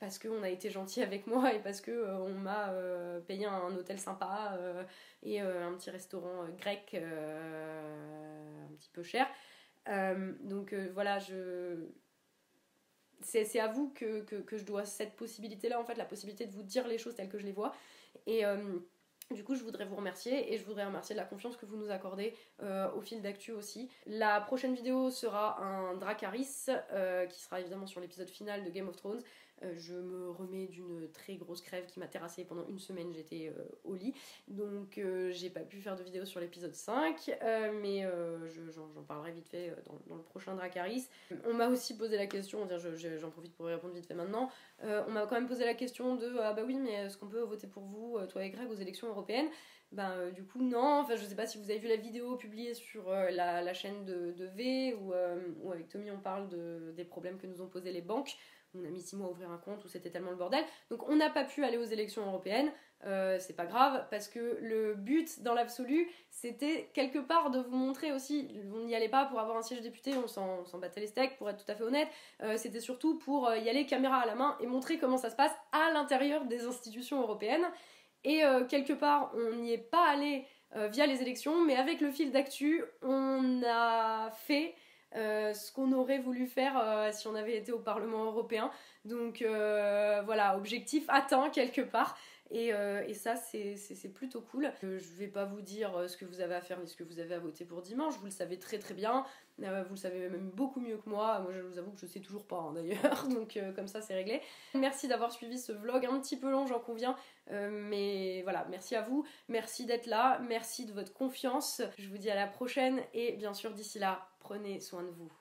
parce 0.00 0.18
qu'on 0.18 0.42
a 0.42 0.50
été 0.50 0.70
gentil 0.70 1.02
avec 1.08 1.26
moi 1.26 1.52
et 1.54 1.60
parce 1.60 1.80
que 1.80 2.12
on 2.20 2.34
m'a 2.34 2.72
payé 3.26 3.46
un 3.46 3.74
hôtel 3.76 3.98
sympa 3.98 4.58
et 5.22 5.40
un 5.40 5.72
petit 5.74 5.90
restaurant 5.90 6.46
grec 6.58 6.94
un 6.94 8.74
petit 8.76 8.90
peu 8.92 9.02
cher. 9.02 9.26
donc 10.42 10.74
voilà, 10.92 11.18
je 11.18 11.88
c'est 13.20 13.58
à 13.58 13.68
vous 13.68 13.88
que, 13.94 14.20
que, 14.20 14.36
que, 14.36 14.58
je 14.58 14.64
dois 14.64 14.84
cette 14.84 15.16
possibilité-là, 15.16 15.80
en 15.80 15.84
fait, 15.84 15.94
la 15.94 16.04
possibilité 16.04 16.44
de 16.44 16.52
vous 16.52 16.62
dire 16.62 16.86
les 16.86 16.98
choses 16.98 17.14
telles 17.14 17.30
que 17.30 17.38
je 17.38 17.46
les 17.46 17.52
vois. 17.52 17.72
Et 18.26 18.44
du 19.30 19.42
coup, 19.42 19.54
je 19.54 19.62
voudrais 19.62 19.84
vous 19.86 19.96
remercier 19.96 20.52
et 20.52 20.58
je 20.58 20.64
voudrais 20.64 20.84
remercier 20.84 21.14
de 21.14 21.20
la 21.20 21.26
confiance 21.26 21.56
que 21.56 21.66
vous 21.66 21.76
nous 21.76 21.90
accordez 21.90 22.34
euh, 22.62 22.90
au 22.92 23.00
fil 23.00 23.22
d'actu 23.22 23.52
aussi. 23.52 23.88
La 24.06 24.40
prochaine 24.40 24.74
vidéo 24.74 25.10
sera 25.10 25.60
un 25.62 25.94
Dracaris 25.94 26.66
euh, 26.92 27.26
qui 27.26 27.40
sera 27.40 27.60
évidemment 27.60 27.86
sur 27.86 28.00
l'épisode 28.00 28.28
final 28.28 28.64
de 28.64 28.70
Game 28.70 28.88
of 28.88 28.96
Thrones. 28.96 29.22
Euh, 29.62 29.72
je 29.76 29.94
me 29.94 30.30
remets 30.30 30.66
d'une 30.66 31.08
très 31.12 31.36
grosse 31.36 31.60
crève 31.60 31.86
qui 31.86 32.00
m'a 32.00 32.06
terrassée 32.06 32.44
pendant 32.44 32.66
une 32.68 32.78
semaine, 32.78 33.12
j'étais 33.14 33.52
euh, 33.56 33.62
au 33.84 33.94
lit. 33.94 34.14
Donc 34.48 34.98
euh, 34.98 35.30
j'ai 35.32 35.50
pas 35.50 35.60
pu 35.60 35.80
faire 35.80 35.96
de 35.96 36.02
vidéo 36.02 36.24
sur 36.24 36.40
l'épisode 36.40 36.74
5, 36.74 37.38
mais 37.80 38.06
j'en 38.74 39.02
parlerai 39.06 39.32
vite 39.32 39.48
fait 39.48 39.74
dans, 40.08 40.16
le 40.16 40.22
prochain 40.22 40.54
Dracaris. 40.54 41.08
On 41.46 41.54
m'a 41.54 41.68
aussi 41.68 41.96
posé 41.96 42.16
la 42.16 42.26
question, 42.26 42.66
j'en 43.20 43.30
profite 43.30 43.54
pour 43.54 43.68
y 43.70 43.74
répondre 43.74 43.94
vite 43.94 44.06
fait 44.06 44.14
maintenant, 44.14 44.50
on 44.82 45.10
m'a 45.10 45.26
quand 45.26 45.36
même 45.36 45.48
posé 45.48 45.64
la 45.64 45.74
question 45.74 46.16
de 46.16 46.36
ah 46.40 46.52
bah 46.52 46.62
oui 46.66 46.76
mais 46.78 46.92
est-ce 46.92 47.16
qu'on 47.16 47.28
peut 47.28 47.42
voter 47.42 47.66
pour 47.66 47.84
vous, 47.84 48.18
toi 48.28 48.44
et 48.44 48.50
Greg, 48.50 48.70
aux 48.70 48.74
élections 48.74 49.08
européennes? 49.08 49.48
Ben 49.92 50.30
du 50.30 50.44
coup 50.44 50.62
non, 50.62 51.00
enfin 51.00 51.14
je 51.16 51.24
sais 51.24 51.36
pas 51.36 51.46
si 51.46 51.58
vous 51.58 51.70
avez 51.70 51.78
vu 51.78 51.88
la 51.88 51.96
vidéo 51.96 52.36
publiée 52.36 52.74
sur 52.74 53.10
la, 53.10 53.72
chaîne 53.72 54.04
de, 54.04 54.44
V 54.56 54.94
où, 54.94 55.12
avec 55.70 55.88
Tommy 55.88 56.10
on 56.10 56.18
parle 56.18 56.48
de, 56.48 56.92
des 56.96 57.04
problèmes 57.04 57.38
que 57.38 57.46
nous 57.46 57.60
ont 57.62 57.68
posé 57.68 57.92
les 57.92 58.02
banques 58.02 58.36
on 58.74 58.84
a 58.84 58.88
mis 58.88 59.00
six 59.00 59.16
mois 59.16 59.28
à 59.28 59.30
ouvrir 59.30 59.50
un 59.50 59.58
compte 59.58 59.84
où 59.84 59.88
c'était 59.88 60.10
tellement 60.10 60.30
le 60.30 60.36
bordel. 60.36 60.64
Donc 60.90 61.08
on 61.08 61.16
n'a 61.16 61.30
pas 61.30 61.44
pu 61.44 61.64
aller 61.64 61.78
aux 61.78 61.84
élections 61.84 62.26
européennes. 62.26 62.70
Euh, 63.06 63.36
c'est 63.38 63.54
pas 63.54 63.66
grave 63.66 64.06
parce 64.10 64.28
que 64.28 64.58
le 64.62 64.94
but 64.94 65.42
dans 65.42 65.52
l'absolu 65.52 66.08
c'était 66.30 66.88
quelque 66.94 67.18
part 67.18 67.50
de 67.50 67.58
vous 67.58 67.76
montrer 67.76 68.12
aussi, 68.12 68.48
on 68.72 68.84
n'y 68.84 68.94
allait 68.94 69.10
pas 69.10 69.26
pour 69.26 69.38
avoir 69.40 69.58
un 69.58 69.62
siège 69.62 69.82
député, 69.82 70.12
on 70.16 70.26
s'en 70.26 70.78
battait 70.78 71.00
les 71.00 71.08
steaks 71.08 71.36
pour 71.36 71.50
être 71.50 71.62
tout 71.62 71.70
à 71.70 71.74
fait 71.74 71.82
honnête, 71.82 72.08
euh, 72.42 72.56
c'était 72.56 72.80
surtout 72.80 73.18
pour 73.18 73.46
euh, 73.46 73.58
y 73.58 73.68
aller 73.68 73.84
caméra 73.84 74.20
à 74.20 74.26
la 74.26 74.34
main 74.34 74.56
et 74.60 74.66
montrer 74.66 74.98
comment 74.98 75.18
ça 75.18 75.28
se 75.28 75.36
passe 75.36 75.52
à 75.72 75.90
l'intérieur 75.92 76.46
des 76.46 76.64
institutions 76.64 77.20
européennes. 77.20 77.66
Et 78.26 78.40
quelque 78.70 78.94
part 78.94 79.34
on 79.34 79.56
n'y 79.56 79.74
est 79.74 79.76
pas 79.90 80.08
allé 80.08 80.46
via 80.74 81.04
les 81.04 81.20
élections, 81.20 81.62
mais 81.62 81.76
avec 81.76 82.00
le 82.00 82.10
fil 82.10 82.32
d'actu 82.32 82.82
on 83.02 83.60
a 83.66 84.30
fait 84.30 84.74
ce 85.14 85.72
qu'on 85.72 85.92
aurait 85.92 86.18
voulu 86.18 86.46
faire 86.46 86.78
euh, 86.78 87.10
si 87.12 87.26
on 87.28 87.34
avait 87.34 87.56
été 87.56 87.72
au 87.72 87.78
Parlement 87.78 88.24
européen. 88.24 88.70
Donc 89.04 89.42
euh, 89.42 90.22
voilà, 90.24 90.56
objectif 90.56 91.04
atteint 91.08 91.50
quelque 91.50 91.82
part. 91.82 92.16
Et, 92.54 92.68
et 92.68 93.14
ça, 93.14 93.34
c'est 93.36 94.12
plutôt 94.14 94.40
cool. 94.40 94.72
je 94.82 95.12
vais 95.18 95.26
pas 95.26 95.44
vous 95.44 95.60
dire 95.60 96.08
ce 96.08 96.16
que 96.16 96.24
vous 96.24 96.40
avez 96.40 96.54
à 96.54 96.60
faire 96.60 96.80
ni 96.80 96.86
ce 96.86 96.96
que 96.96 97.04
vous 97.04 97.18
avez 97.18 97.34
à 97.34 97.38
voter 97.38 97.64
pour 97.64 97.82
dimanche. 97.82 98.14
Vous 98.18 98.26
le 98.26 98.30
savez 98.30 98.58
très 98.58 98.78
très 98.78 98.94
bien. 98.94 99.24
vous 99.58 99.66
le 99.90 99.96
savez 99.96 100.28
même 100.28 100.50
beaucoup 100.50 100.80
mieux 100.80 100.96
que 100.96 101.10
moi. 101.10 101.40
Moi, 101.40 101.52
je 101.52 101.60
vous 101.60 101.78
avoue 101.78 101.90
que 101.90 102.00
je 102.00 102.06
sais 102.06 102.20
toujours 102.20 102.46
pas 102.46 102.58
hein, 102.58 102.72
d'ailleurs. 102.74 103.26
Donc 103.28 103.58
comme 103.74 103.88
ça, 103.88 104.00
c'est 104.00 104.14
réglé. 104.14 104.40
Merci 104.74 105.08
d'avoir 105.08 105.32
suivi 105.32 105.58
ce 105.58 105.72
vlog 105.72 106.06
un 106.06 106.20
petit 106.20 106.38
peu 106.38 106.50
long, 106.50 106.66
j'en 106.66 106.80
conviens. 106.80 107.16
mais 107.50 108.42
voilà, 108.42 108.66
merci 108.70 108.94
à 108.94 109.02
vous. 109.02 109.26
Merci 109.48 109.84
d'être 109.84 110.06
là. 110.06 110.38
Merci 110.48 110.86
de 110.86 110.92
votre 110.92 111.12
confiance. 111.12 111.82
Je 111.98 112.08
vous 112.08 112.18
dis 112.18 112.30
à 112.30 112.36
la 112.36 112.46
prochaine. 112.46 113.00
Et 113.14 113.32
bien 113.32 113.52
sûr, 113.52 113.72
d'ici 113.72 113.98
là, 113.98 114.28
Prenez 114.44 114.78
soin 114.78 115.02
de 115.02 115.08
vous. 115.08 115.32